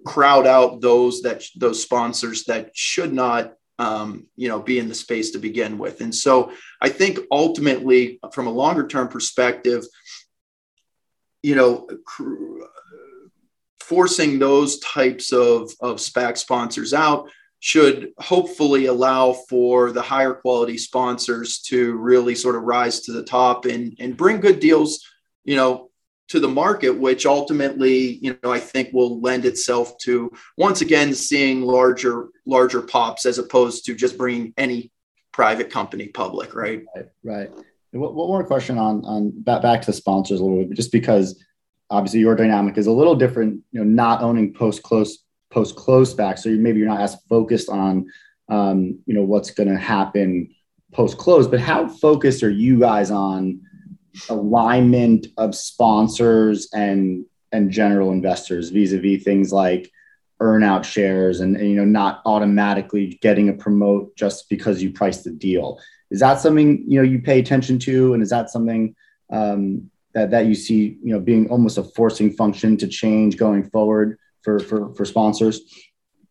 crowd 0.05 0.47
out 0.47 0.81
those 0.81 1.21
that 1.21 1.43
those 1.55 1.81
sponsors 1.81 2.45
that 2.45 2.71
should 2.73 3.13
not 3.13 3.53
um, 3.79 4.27
you 4.35 4.47
know 4.47 4.59
be 4.59 4.79
in 4.79 4.89
the 4.89 4.95
space 4.95 5.31
to 5.31 5.39
begin 5.39 5.77
with. 5.77 6.01
And 6.01 6.13
so 6.13 6.51
i 6.81 6.89
think 6.89 7.19
ultimately 7.31 8.19
from 8.33 8.47
a 8.47 8.51
longer 8.51 8.87
term 8.87 9.07
perspective 9.07 9.85
you 11.43 11.55
know 11.55 11.87
cr- 12.05 12.63
forcing 13.79 14.39
those 14.39 14.79
types 14.79 15.31
of 15.31 15.71
of 15.81 15.97
spac 15.97 16.37
sponsors 16.37 16.93
out 16.93 17.29
should 17.59 18.11
hopefully 18.17 18.87
allow 18.87 19.33
for 19.33 19.91
the 19.91 20.01
higher 20.01 20.33
quality 20.33 20.77
sponsors 20.77 21.59
to 21.59 21.95
really 21.97 22.33
sort 22.33 22.55
of 22.55 22.63
rise 22.63 23.01
to 23.01 23.11
the 23.11 23.23
top 23.23 23.65
and 23.65 23.95
and 23.99 24.17
bring 24.17 24.39
good 24.39 24.59
deals 24.59 25.05
you 25.43 25.55
know 25.55 25.90
to 26.31 26.39
the 26.39 26.47
market, 26.47 26.91
which 26.91 27.25
ultimately, 27.25 28.13
you 28.21 28.37
know, 28.41 28.53
I 28.53 28.59
think 28.59 28.93
will 28.93 29.19
lend 29.19 29.43
itself 29.43 29.97
to 30.03 30.31
once 30.57 30.79
again 30.79 31.13
seeing 31.13 31.61
larger 31.61 32.29
larger 32.45 32.81
pops 32.81 33.25
as 33.25 33.37
opposed 33.37 33.83
to 33.85 33.95
just 33.95 34.17
bringing 34.17 34.53
any 34.57 34.91
private 35.33 35.69
company 35.69 36.07
public, 36.07 36.55
right? 36.55 36.83
Right. 36.95 37.05
right. 37.23 37.49
One 37.91 38.13
more 38.13 38.45
question 38.45 38.77
on 38.77 39.03
on 39.03 39.31
back, 39.43 39.61
back 39.61 39.81
to 39.83 39.93
sponsors 39.93 40.39
a 40.39 40.43
little 40.43 40.63
bit, 40.63 40.77
just 40.77 40.93
because 40.93 41.43
obviously 41.89 42.21
your 42.21 42.35
dynamic 42.35 42.77
is 42.77 42.87
a 42.87 42.91
little 42.93 43.15
different. 43.15 43.61
You 43.73 43.83
know, 43.83 43.85
not 43.85 44.21
owning 44.21 44.53
post 44.53 44.83
close 44.83 45.25
post 45.49 45.75
close 45.75 46.13
back, 46.13 46.37
so 46.37 46.49
maybe 46.49 46.79
you're 46.79 46.87
not 46.87 47.01
as 47.01 47.17
focused 47.27 47.67
on 47.67 48.09
um, 48.47 48.99
you 49.05 49.13
know 49.13 49.23
what's 49.23 49.51
going 49.51 49.67
to 49.67 49.77
happen 49.77 50.55
post 50.93 51.17
close. 51.17 51.45
But 51.45 51.59
how 51.59 51.89
focused 51.89 52.41
are 52.43 52.49
you 52.49 52.79
guys 52.79 53.11
on? 53.11 53.59
Alignment 54.29 55.27
of 55.37 55.55
sponsors 55.55 56.69
and 56.73 57.25
and 57.53 57.69
general 57.69 58.11
investors 58.11 58.69
vis-a-vis 58.69 59.23
things 59.23 59.51
like 59.51 59.91
earnout 60.41 60.83
shares 60.83 61.39
and, 61.39 61.55
and, 61.55 61.69
you 61.69 61.75
know 61.75 61.85
not 61.85 62.21
automatically 62.25 63.19
getting 63.21 63.49
a 63.49 63.53
promote 63.53 64.15
just 64.15 64.49
because 64.49 64.81
you 64.81 64.91
price 64.91 65.21
the 65.21 65.31
deal. 65.31 65.79
Is 66.09 66.19
that 66.19 66.39
something 66.39 66.83
you 66.87 66.97
know 66.97 67.07
you 67.07 67.21
pay 67.21 67.39
attention 67.39 67.77
to? 67.79 68.13
And 68.13 68.23
is 68.23 68.31
that 68.31 68.49
something 68.49 68.95
um, 69.31 69.89
that 70.13 70.31
that 70.31 70.47
you 70.47 70.55
see 70.55 70.97
you 71.03 71.13
know 71.13 71.19
being 71.19 71.49
almost 71.49 71.77
a 71.77 71.83
forcing 71.83 72.31
function 72.33 72.75
to 72.77 72.87
change 72.87 73.37
going 73.37 73.69
forward 73.69 74.17
for 74.41 74.59
for, 74.59 74.93
for 74.95 75.05
sponsors? 75.05 75.61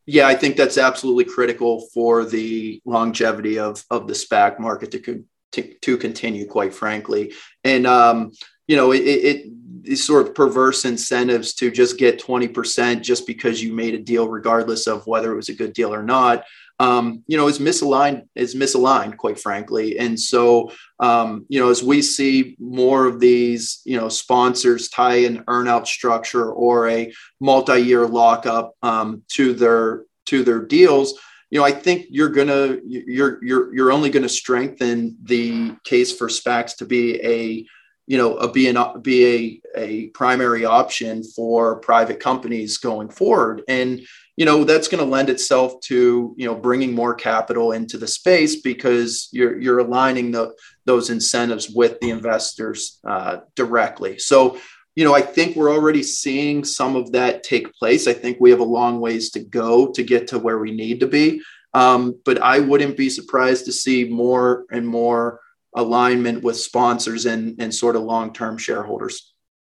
Yeah 0.06 0.26
i 0.26 0.34
think 0.34 0.56
that's 0.56 0.76
absolutely 0.76 1.24
critical 1.24 1.86
for 1.94 2.24
the 2.24 2.82
longevity 2.84 3.58
of 3.58 3.84
of 3.90 4.08
the 4.08 4.14
spac 4.14 4.58
market 4.58 4.90
to 4.90 5.24
to, 5.52 5.74
to 5.80 5.96
continue, 5.96 6.46
quite 6.46 6.74
frankly. 6.74 7.32
And, 7.64 7.86
um, 7.86 8.32
you 8.66 8.76
know, 8.76 8.92
it, 8.92 9.00
it, 9.00 9.46
these 9.82 10.06
sort 10.06 10.26
of 10.26 10.34
perverse 10.34 10.84
incentives 10.84 11.54
to 11.54 11.70
just 11.70 11.98
get 11.98 12.22
20% 12.22 13.02
just 13.02 13.26
because 13.26 13.62
you 13.62 13.72
made 13.72 13.94
a 13.94 13.98
deal, 13.98 14.28
regardless 14.28 14.86
of 14.86 15.06
whether 15.06 15.32
it 15.32 15.36
was 15.36 15.48
a 15.48 15.54
good 15.54 15.72
deal 15.72 15.92
or 15.92 16.02
not. 16.02 16.44
Um, 16.78 17.24
you 17.26 17.36
know, 17.36 17.46
is 17.46 17.58
misaligned, 17.58 18.26
is 18.34 18.54
misaligned, 18.54 19.18
quite 19.18 19.38
frankly. 19.38 19.98
And 19.98 20.18
so, 20.18 20.72
um, 20.98 21.44
you 21.48 21.60
know, 21.60 21.68
as 21.68 21.82
we 21.82 22.00
see 22.00 22.56
more 22.58 23.04
of 23.04 23.20
these, 23.20 23.82
you 23.84 23.98
know, 23.98 24.08
sponsors 24.08 24.88
tie 24.88 25.16
an 25.16 25.44
earnout 25.44 25.86
structure 25.86 26.50
or 26.50 26.88
a 26.88 27.12
multi-year 27.38 28.06
lockup 28.06 28.72
um, 28.82 29.22
to 29.32 29.52
their 29.52 30.04
to 30.26 30.42
their 30.42 30.64
deals, 30.64 31.18
you 31.50 31.58
know, 31.58 31.64
I 31.64 31.72
think 31.72 32.06
you're 32.10 32.28
gonna 32.28 32.78
you're 32.84 33.42
you're 33.44 33.74
you're 33.74 33.92
only 33.92 34.10
to 34.22 34.28
strengthen 34.28 35.16
the 35.22 35.76
case 35.84 36.16
for 36.16 36.28
SPACs 36.28 36.76
to 36.76 36.86
be 36.86 37.20
a 37.24 37.66
you 38.06 38.18
know 38.18 38.36
a 38.36 38.50
be 38.50 38.68
an 38.68 39.02
be 39.02 39.60
a, 39.76 39.80
a 39.80 40.06
primary 40.08 40.64
option 40.64 41.24
for 41.24 41.76
private 41.80 42.20
companies 42.20 42.78
going 42.78 43.08
forward. 43.08 43.62
And 43.68 44.00
you 44.36 44.46
know 44.46 44.64
that's 44.64 44.88
going 44.88 45.04
to 45.04 45.10
lend 45.10 45.28
itself 45.28 45.80
to 45.82 46.34
you 46.38 46.46
know 46.46 46.54
bringing 46.54 46.94
more 46.94 47.14
capital 47.14 47.72
into 47.72 47.98
the 47.98 48.06
space 48.06 48.62
because 48.62 49.28
you're 49.32 49.58
you're 49.60 49.80
aligning 49.80 50.30
the, 50.30 50.54
those 50.86 51.10
incentives 51.10 51.68
with 51.68 52.00
the 52.00 52.10
investors 52.10 53.00
uh, 53.04 53.38
directly. 53.56 54.18
So 54.18 54.58
you 54.94 55.04
know, 55.04 55.14
I 55.14 55.22
think 55.22 55.56
we're 55.56 55.72
already 55.72 56.02
seeing 56.02 56.64
some 56.64 56.96
of 56.96 57.12
that 57.12 57.42
take 57.42 57.72
place. 57.74 58.06
I 58.06 58.12
think 58.12 58.38
we 58.40 58.50
have 58.50 58.60
a 58.60 58.64
long 58.64 59.00
ways 59.00 59.30
to 59.30 59.40
go 59.40 59.92
to 59.92 60.02
get 60.02 60.28
to 60.28 60.38
where 60.38 60.58
we 60.58 60.72
need 60.72 61.00
to 61.00 61.06
be. 61.06 61.42
Um, 61.72 62.20
but 62.24 62.42
I 62.42 62.58
wouldn't 62.58 62.96
be 62.96 63.08
surprised 63.10 63.64
to 63.66 63.72
see 63.72 64.04
more 64.04 64.64
and 64.70 64.86
more 64.86 65.40
alignment 65.74 66.42
with 66.42 66.56
sponsors 66.56 67.26
and, 67.26 67.60
and 67.60 67.72
sort 67.72 67.96
of 67.96 68.02
long 68.02 68.32
term 68.32 68.58
shareholders. 68.58 69.32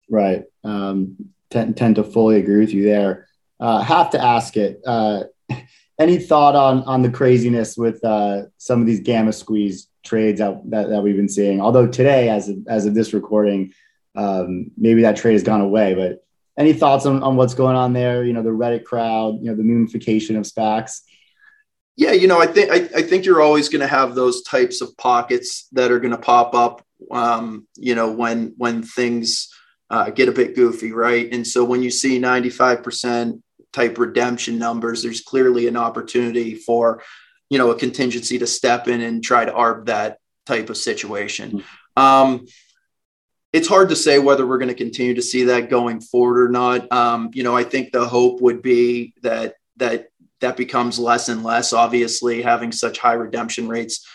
Right. 0.09 0.43
Um, 0.63 1.15
tend, 1.49 1.77
tend 1.77 1.95
to 1.95 2.03
fully 2.03 2.37
agree 2.37 2.59
with 2.59 2.73
you 2.73 2.83
there. 2.83 3.27
Uh, 3.59 3.81
have 3.81 4.09
to 4.11 4.21
ask 4.21 4.57
it. 4.57 4.81
Uh, 4.85 5.23
any 5.99 6.17
thought 6.19 6.55
on 6.55 6.83
on 6.83 7.01
the 7.01 7.09
craziness 7.09 7.77
with 7.77 8.03
uh, 8.03 8.43
some 8.57 8.81
of 8.81 8.87
these 8.87 8.99
gamma 8.99 9.31
squeeze 9.31 9.87
trades 10.03 10.41
out, 10.41 10.69
that, 10.69 10.89
that 10.89 11.01
we've 11.01 11.15
been 11.15 11.29
seeing? 11.29 11.61
Although 11.61 11.87
today, 11.87 12.29
as 12.29 12.49
of, 12.49 12.57
as 12.67 12.85
of 12.85 12.93
this 12.93 13.13
recording, 13.13 13.73
um, 14.15 14.71
maybe 14.77 15.01
that 15.01 15.17
trade 15.17 15.33
has 15.33 15.43
gone 15.43 15.61
away. 15.61 15.93
But 15.93 16.23
any 16.57 16.73
thoughts 16.73 17.05
on, 17.05 17.21
on 17.23 17.35
what's 17.35 17.53
going 17.53 17.75
on 17.75 17.93
there? 17.93 18.23
You 18.23 18.33
know, 18.33 18.43
the 18.43 18.49
Reddit 18.49 18.83
crowd, 18.83 19.39
you 19.41 19.49
know, 19.49 19.55
the 19.55 19.63
moonification 19.63 20.37
of 20.37 20.43
SPACs. 20.43 21.01
Yeah, 21.97 22.11
you 22.11 22.27
know, 22.27 22.41
I 22.41 22.47
think 22.47 22.71
I, 22.71 22.97
I 22.97 23.01
think 23.03 23.25
you're 23.25 23.41
always 23.41 23.69
going 23.69 23.81
to 23.81 23.87
have 23.87 24.15
those 24.15 24.43
types 24.43 24.81
of 24.81 24.95
pockets 24.97 25.67
that 25.71 25.91
are 25.91 25.99
going 25.99 26.11
to 26.11 26.17
pop 26.17 26.53
up. 26.53 26.85
Um, 27.11 27.67
you 27.75 27.95
know, 27.95 28.11
when 28.11 28.53
when 28.57 28.83
things 28.83 29.49
uh, 29.89 30.09
get 30.09 30.29
a 30.29 30.33
bit 30.33 30.55
goofy, 30.55 30.91
right? 30.91 31.31
And 31.31 31.45
so 31.45 31.63
when 31.63 31.83
you 31.83 31.91
see 31.91 32.19
95% 32.19 33.41
type 33.71 33.97
redemption 33.97 34.57
numbers, 34.57 35.03
there's 35.03 35.21
clearly 35.21 35.67
an 35.67 35.77
opportunity 35.77 36.55
for 36.55 37.01
you 37.49 37.57
know 37.57 37.71
a 37.71 37.77
contingency 37.77 38.39
to 38.39 38.47
step 38.47 38.87
in 38.87 39.01
and 39.01 39.23
try 39.23 39.45
to 39.45 39.51
arb 39.51 39.85
that 39.85 40.19
type 40.45 40.69
of 40.69 40.77
situation. 40.77 41.59
Mm-hmm. 41.59 42.03
Um, 42.03 42.45
it's 43.55 43.69
hard 43.69 43.87
to 43.87 43.95
say 43.95 44.19
whether 44.19 44.45
we're 44.45 44.57
going 44.57 44.67
to 44.67 44.75
continue 44.75 45.13
to 45.13 45.21
see 45.21 45.45
that 45.45 45.69
going 45.69 46.01
forward 46.01 46.45
or 46.45 46.49
not. 46.49 46.91
Um, 46.91 47.29
you 47.33 47.41
know, 47.41 47.55
I 47.55 47.63
think 47.63 47.93
the 47.93 48.05
hope 48.05 48.41
would 48.41 48.61
be 48.61 49.13
that 49.21 49.55
that 49.77 50.09
that 50.41 50.57
becomes 50.57 50.99
less 50.99 51.29
and 51.29 51.41
less. 51.41 51.71
Obviously, 51.71 52.41
having 52.41 52.73
such 52.73 52.99
high 52.99 53.13
redemption 53.13 53.69
rates 53.69 54.05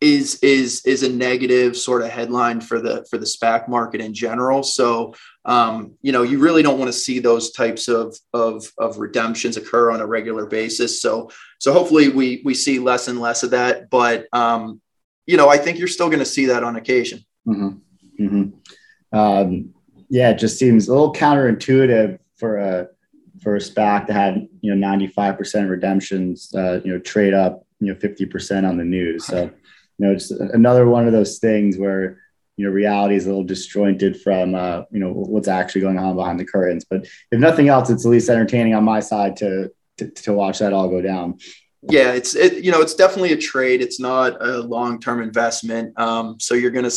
is 0.00 0.40
is 0.42 0.84
is 0.84 1.04
a 1.04 1.08
negative 1.08 1.76
sort 1.76 2.02
of 2.02 2.10
headline 2.10 2.60
for 2.60 2.80
the 2.80 3.06
for 3.08 3.16
the 3.16 3.24
SPAC 3.24 3.68
market 3.68 4.00
in 4.00 4.12
general. 4.12 4.64
So 4.64 5.14
um, 5.44 5.94
you 6.02 6.10
know 6.10 6.24
you 6.24 6.40
really 6.40 6.64
don't 6.64 6.80
want 6.80 6.88
to 6.88 6.98
see 6.98 7.20
those 7.20 7.52
types 7.52 7.86
of, 7.86 8.18
of 8.34 8.72
of 8.76 8.98
redemptions 8.98 9.56
occur 9.56 9.92
on 9.92 10.00
a 10.00 10.06
regular 10.06 10.46
basis. 10.46 11.00
So 11.00 11.30
so 11.60 11.72
hopefully 11.72 12.08
we 12.08 12.42
we 12.44 12.54
see 12.54 12.80
less 12.80 13.06
and 13.06 13.20
less 13.20 13.44
of 13.44 13.52
that. 13.52 13.88
But 13.88 14.26
um, 14.32 14.80
you 15.26 15.36
know 15.36 15.48
I 15.48 15.58
think 15.58 15.78
you're 15.78 15.86
still 15.86 16.08
going 16.08 16.18
to 16.18 16.24
see 16.24 16.46
that 16.46 16.64
on 16.64 16.74
occasion. 16.74 17.24
Mm-hmm. 17.46 17.78
Mm-hmm. 18.20 19.18
Um, 19.18 19.74
Yeah, 20.08 20.30
it 20.30 20.38
just 20.38 20.58
seems 20.58 20.88
a 20.88 20.92
little 20.92 21.12
counterintuitive 21.12 22.18
for 22.36 22.58
a 22.58 22.88
for 23.42 23.56
a 23.56 23.60
SPAC 23.60 24.06
that 24.06 24.12
had 24.12 24.48
you 24.60 24.74
know 24.74 24.86
95% 24.86 25.70
redemptions, 25.70 26.54
uh, 26.54 26.80
you 26.84 26.92
know, 26.92 26.98
trade 26.98 27.34
up 27.34 27.66
you 27.80 27.92
know 27.92 27.98
50% 27.98 28.68
on 28.68 28.76
the 28.76 28.84
news. 28.84 29.26
So 29.26 29.44
you 29.98 30.06
know, 30.06 30.12
it's 30.12 30.30
another 30.30 30.86
one 30.86 31.06
of 31.06 31.12
those 31.12 31.38
things 31.38 31.78
where 31.78 32.20
you 32.56 32.66
know 32.66 32.72
reality 32.72 33.16
is 33.16 33.26
a 33.26 33.28
little 33.28 33.44
disjointed 33.44 34.20
from 34.20 34.54
uh, 34.54 34.82
you 34.90 34.98
know 34.98 35.12
what's 35.12 35.48
actually 35.48 35.82
going 35.82 35.98
on 35.98 36.16
behind 36.16 36.40
the 36.40 36.44
curtains. 36.44 36.84
But 36.88 37.06
if 37.30 37.38
nothing 37.38 37.68
else, 37.68 37.90
it's 37.90 38.04
at 38.04 38.10
least 38.10 38.28
entertaining 38.28 38.74
on 38.74 38.84
my 38.84 39.00
side 39.00 39.36
to 39.38 39.70
to, 39.98 40.10
to 40.10 40.32
watch 40.32 40.58
that 40.58 40.72
all 40.72 40.88
go 40.88 41.00
down. 41.00 41.38
Yeah, 41.82 42.12
it's 42.12 42.34
it, 42.34 42.64
you 42.64 42.72
know 42.72 42.80
it's 42.80 42.94
definitely 42.94 43.32
a 43.32 43.36
trade. 43.36 43.80
It's 43.80 44.00
not 44.00 44.42
a 44.42 44.58
long 44.58 45.00
term 45.00 45.22
investment. 45.22 45.98
Um, 45.98 46.40
so 46.40 46.54
you're 46.54 46.70
gonna 46.70 46.90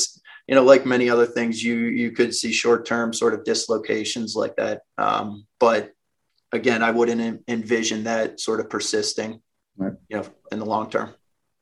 you 0.49 0.55
know 0.55 0.63
like 0.63 0.83
many 0.83 1.11
other 1.11 1.27
things, 1.27 1.63
you 1.63 1.75
you 1.75 2.09
could 2.09 2.33
see 2.33 2.51
short 2.51 2.83
term 2.83 3.13
sort 3.13 3.35
of 3.35 3.43
dislocations 3.43 4.35
like 4.35 4.55
that. 4.55 4.81
Um, 4.97 5.45
but 5.59 5.91
again, 6.51 6.81
I 6.81 6.89
wouldn't 6.89 7.43
envision 7.47 8.05
that 8.05 8.39
sort 8.39 8.59
of 8.59 8.67
persisting, 8.67 9.43
right. 9.77 9.93
you 10.09 10.17
know, 10.17 10.25
in 10.51 10.57
the 10.57 10.65
long 10.65 10.89
term. 10.89 11.13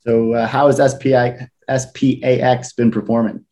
So, 0.06 0.32
uh, 0.36 0.47
how 0.47 0.67
has 0.67 0.78
SPI 0.78 1.50
SPAX 1.69 2.73
been 2.78 2.89
performing? 2.89 3.43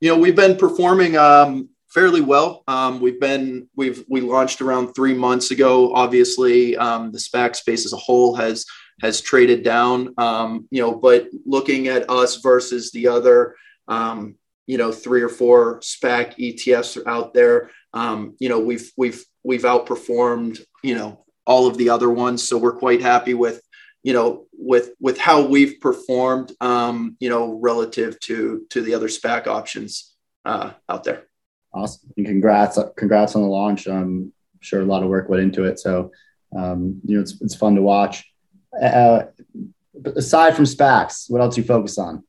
You 0.00 0.12
know, 0.14 0.18
we've 0.18 0.34
been 0.34 0.56
performing 0.56 1.18
um, 1.18 1.68
fairly 1.90 2.22
well. 2.22 2.64
Um, 2.66 3.00
we've 3.00 3.20
been 3.20 3.68
we've 3.76 4.02
we 4.08 4.22
launched 4.22 4.62
around 4.62 4.94
three 4.94 5.12
months 5.12 5.50
ago. 5.50 5.92
Obviously, 5.92 6.74
um, 6.78 7.12
the 7.12 7.18
SPAC 7.18 7.54
space 7.56 7.84
as 7.84 7.92
a 7.92 7.98
whole 7.98 8.34
has 8.36 8.64
has 9.02 9.20
traded 9.20 9.62
down. 9.62 10.14
Um, 10.16 10.68
you 10.70 10.80
know, 10.80 10.94
but 10.94 11.28
looking 11.44 11.88
at 11.88 12.08
us 12.08 12.36
versus 12.36 12.92
the 12.92 13.08
other, 13.08 13.56
um, 13.88 14.36
you 14.66 14.78
know, 14.78 14.92
three 14.92 15.22
or 15.22 15.28
four 15.28 15.80
SPAC 15.80 16.36
ETFs 16.38 16.96
are 16.96 17.08
out 17.08 17.34
there, 17.34 17.70
um, 17.94 18.34
you 18.38 18.48
know, 18.48 18.58
we've 18.58 18.90
we've 18.96 19.24
we've 19.42 19.62
outperformed, 19.62 20.60
you 20.82 20.94
know, 20.94 21.24
all 21.46 21.66
of 21.66 21.78
the 21.78 21.90
other 21.90 22.10
ones. 22.10 22.46
So 22.46 22.58
we're 22.58 22.76
quite 22.76 23.00
happy 23.00 23.34
with, 23.34 23.62
you 24.02 24.12
know, 24.12 24.46
with 24.52 24.90
with 25.00 25.18
how 25.18 25.46
we've 25.46 25.80
performed, 25.80 26.52
um, 26.60 27.16
you 27.20 27.30
know, 27.30 27.58
relative 27.62 28.18
to 28.20 28.66
to 28.70 28.82
the 28.82 28.94
other 28.94 29.08
SPAC 29.08 29.46
options 29.46 30.14
uh, 30.44 30.72
out 30.88 31.04
there. 31.04 31.24
Awesome, 31.72 32.12
and 32.16 32.26
congrats, 32.26 32.78
congrats 32.96 33.36
on 33.36 33.42
the 33.42 33.48
launch. 33.48 33.86
I'm 33.86 34.32
sure 34.60 34.80
a 34.80 34.84
lot 34.84 35.02
of 35.02 35.08
work 35.08 35.28
went 35.28 35.42
into 35.42 35.64
it, 35.64 35.78
so 35.78 36.10
um, 36.56 37.00
you 37.04 37.16
know 37.16 37.22
it's 37.22 37.40
it's 37.40 37.54
fun 37.54 37.76
to 37.76 37.82
watch. 37.82 38.24
Uh, 38.80 39.24
aside 40.16 40.56
from 40.56 40.64
SPACs, 40.64 41.30
what 41.30 41.40
else 41.40 41.56
you 41.56 41.62
focus 41.62 41.96
on? 41.98 42.24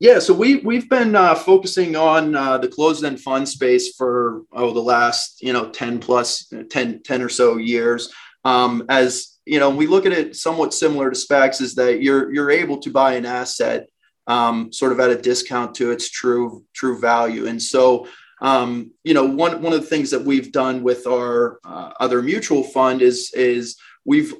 Yeah, 0.00 0.18
so 0.18 0.32
we 0.32 0.56
we've 0.56 0.88
been 0.88 1.14
uh, 1.14 1.34
focusing 1.34 1.94
on 1.94 2.34
uh, 2.34 2.56
the 2.56 2.68
closed-end 2.68 3.20
fund 3.20 3.46
space 3.46 3.94
for 3.94 4.44
oh 4.50 4.72
the 4.72 4.80
last 4.80 5.42
you 5.42 5.52
know 5.52 5.68
ten 5.68 5.98
plus 5.98 6.50
10, 6.70 7.02
10 7.02 7.22
or 7.22 7.28
so 7.28 7.58
years. 7.58 8.10
Um, 8.42 8.86
as 8.88 9.38
you 9.44 9.58
know, 9.58 9.68
we 9.68 9.86
look 9.86 10.06
at 10.06 10.12
it 10.12 10.36
somewhat 10.36 10.72
similar 10.72 11.10
to 11.10 11.18
SPACs 11.18 11.60
is 11.60 11.74
that 11.74 12.00
you're 12.00 12.32
you're 12.32 12.50
able 12.50 12.78
to 12.78 12.90
buy 12.90 13.12
an 13.12 13.26
asset 13.26 13.90
um, 14.26 14.72
sort 14.72 14.92
of 14.92 15.00
at 15.00 15.10
a 15.10 15.20
discount 15.20 15.74
to 15.74 15.90
its 15.90 16.08
true 16.08 16.64
true 16.72 16.98
value, 16.98 17.46
and 17.46 17.60
so 17.60 18.08
um, 18.40 18.92
you 19.04 19.12
know 19.12 19.26
one 19.26 19.60
one 19.60 19.74
of 19.74 19.82
the 19.82 19.86
things 19.86 20.10
that 20.12 20.24
we've 20.24 20.50
done 20.50 20.82
with 20.82 21.06
our 21.06 21.58
uh, 21.62 21.92
other 22.00 22.22
mutual 22.22 22.62
fund 22.62 23.02
is 23.02 23.34
is 23.34 23.76
we've 24.06 24.32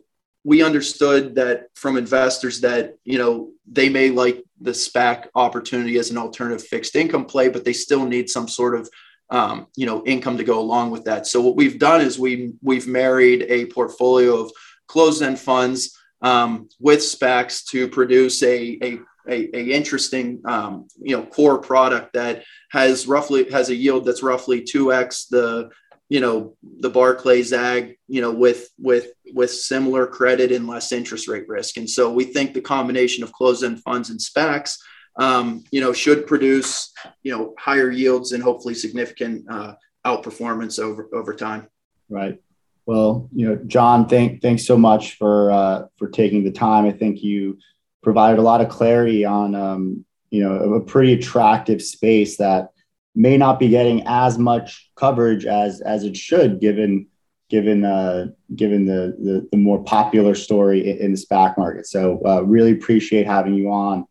we 0.42 0.62
understood 0.62 1.34
that 1.34 1.66
from 1.74 1.98
investors 1.98 2.62
that 2.62 2.94
you 3.04 3.18
know 3.18 3.50
they 3.70 3.90
may 3.90 4.08
like 4.08 4.42
the 4.60 4.72
SPAC 4.72 5.28
opportunity 5.34 5.98
as 5.98 6.10
an 6.10 6.18
alternative 6.18 6.66
fixed 6.66 6.96
income 6.96 7.24
play, 7.24 7.48
but 7.48 7.64
they 7.64 7.72
still 7.72 8.04
need 8.04 8.28
some 8.28 8.48
sort 8.48 8.74
of 8.74 8.88
um, 9.30 9.66
you 9.76 9.86
know 9.86 10.04
income 10.06 10.36
to 10.38 10.44
go 10.44 10.58
along 10.58 10.90
with 10.90 11.04
that. 11.04 11.26
So 11.26 11.40
what 11.40 11.56
we've 11.56 11.78
done 11.78 12.00
is 12.00 12.18
we 12.18 12.52
we've 12.62 12.86
married 12.86 13.46
a 13.48 13.66
portfolio 13.66 14.36
of 14.40 14.52
closed-end 14.88 15.38
funds 15.38 15.96
um, 16.22 16.68
with 16.80 17.00
SPACs 17.00 17.64
to 17.70 17.88
produce 17.88 18.42
a, 18.42 18.78
a 18.82 18.98
a, 19.28 19.56
a, 19.56 19.70
interesting 19.70 20.40
um, 20.44 20.88
you 21.00 21.16
know 21.16 21.24
core 21.24 21.58
product 21.58 22.14
that 22.14 22.42
has 22.70 23.06
roughly 23.06 23.50
has 23.50 23.68
a 23.68 23.74
yield 23.74 24.04
that's 24.04 24.22
roughly 24.22 24.62
2x 24.62 25.28
the 25.28 25.70
you 26.10 26.20
know 26.20 26.56
the 26.80 26.90
Barclays 26.90 27.52
Ag, 27.52 27.96
you 28.08 28.20
know, 28.20 28.32
with 28.32 28.68
with 28.78 29.12
with 29.32 29.50
similar 29.50 30.06
credit 30.06 30.50
and 30.52 30.66
less 30.66 30.92
interest 30.92 31.28
rate 31.28 31.48
risk. 31.48 31.76
And 31.76 31.88
so 31.88 32.12
we 32.12 32.24
think 32.24 32.52
the 32.52 32.60
combination 32.60 33.22
of 33.22 33.32
closed-end 33.32 33.80
funds 33.82 34.10
and 34.10 34.18
SPACs, 34.18 34.76
um, 35.16 35.62
you 35.70 35.80
know, 35.80 35.92
should 35.92 36.26
produce 36.26 36.92
you 37.22 37.32
know 37.32 37.54
higher 37.58 37.90
yields 37.90 38.32
and 38.32 38.42
hopefully 38.42 38.74
significant 38.74 39.46
uh, 39.48 39.74
outperformance 40.04 40.80
over 40.80 41.08
over 41.14 41.32
time. 41.32 41.68
Right. 42.10 42.42
Well, 42.86 43.28
you 43.32 43.48
know, 43.48 43.56
John, 43.68 44.08
thank 44.08 44.42
thanks 44.42 44.66
so 44.66 44.76
much 44.76 45.16
for 45.16 45.52
uh, 45.52 45.86
for 45.96 46.08
taking 46.08 46.42
the 46.42 46.50
time. 46.50 46.86
I 46.86 46.92
think 46.92 47.22
you 47.22 47.58
provided 48.02 48.40
a 48.40 48.42
lot 48.42 48.60
of 48.60 48.68
clarity 48.68 49.24
on 49.24 49.54
um, 49.54 50.04
you 50.30 50.42
know 50.42 50.74
a 50.74 50.80
pretty 50.80 51.12
attractive 51.12 51.80
space 51.80 52.36
that 52.38 52.70
may 53.14 53.36
not 53.36 53.58
be 53.58 53.68
getting 53.68 54.04
as 54.06 54.38
much 54.38 54.90
coverage 54.96 55.46
as 55.46 55.80
as 55.80 56.04
it 56.04 56.16
should, 56.16 56.60
given 56.60 57.06
given 57.50 57.84
uh, 57.84 58.28
given 58.54 58.86
the, 58.86 59.16
the, 59.18 59.48
the 59.50 59.56
more 59.58 59.82
popular 59.82 60.34
story 60.34 61.00
in, 61.00 61.12
the 61.12 61.18
SPAC 61.18 61.58
market. 61.58 61.86
So 61.86 62.22
uh, 62.24 62.42
really 62.42 62.72
appreciate 62.72 63.26
having 63.26 63.54
you 63.54 63.70
on. 63.70 64.06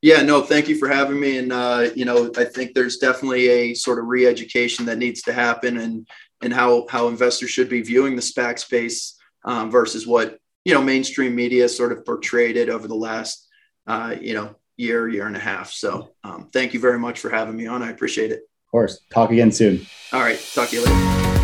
Yeah, 0.00 0.22
no, 0.22 0.42
thank 0.42 0.68
you 0.68 0.76
for 0.76 0.88
having 0.88 1.20
me. 1.20 1.38
And 1.38 1.52
uh, 1.52 1.90
you 1.94 2.04
know, 2.04 2.30
I 2.36 2.44
think 2.44 2.74
there's 2.74 2.96
definitely 2.96 3.48
a 3.48 3.74
sort 3.74 3.98
of 3.98 4.06
re-education 4.06 4.86
that 4.86 4.98
needs 4.98 5.22
to 5.22 5.32
happen, 5.32 5.76
and 5.76 6.08
and 6.40 6.52
how 6.52 6.86
how 6.88 7.08
investors 7.08 7.50
should 7.50 7.68
be 7.68 7.82
viewing 7.82 8.16
the 8.16 8.22
SPAC 8.22 8.58
space 8.58 9.18
um, 9.44 9.70
versus 9.70 10.06
what 10.06 10.38
you 10.64 10.72
know 10.72 10.82
mainstream 10.82 11.34
media 11.34 11.68
sort 11.68 11.92
of 11.92 12.04
portrayed 12.04 12.56
it 12.56 12.68
over 12.68 12.88
the 12.88 12.94
last 12.94 13.46
uh, 13.86 14.14
you 14.20 14.34
know 14.34 14.54
year, 14.78 15.08
year 15.08 15.26
and 15.26 15.36
a 15.36 15.40
half. 15.40 15.70
So 15.70 16.12
um, 16.24 16.48
thank 16.52 16.72
you 16.72 16.80
very 16.80 16.98
much 16.98 17.20
for 17.20 17.28
having 17.28 17.56
me 17.56 17.66
on. 17.66 17.82
I 17.82 17.90
appreciate 17.90 18.30
it. 18.30 18.38
Of 18.38 18.70
course. 18.70 19.00
Talk 19.10 19.30
again 19.30 19.52
soon. 19.52 19.86
All 20.12 20.20
right. 20.20 20.40
Talk 20.54 20.70
to 20.70 20.76
you 20.76 20.84
later. 20.84 21.37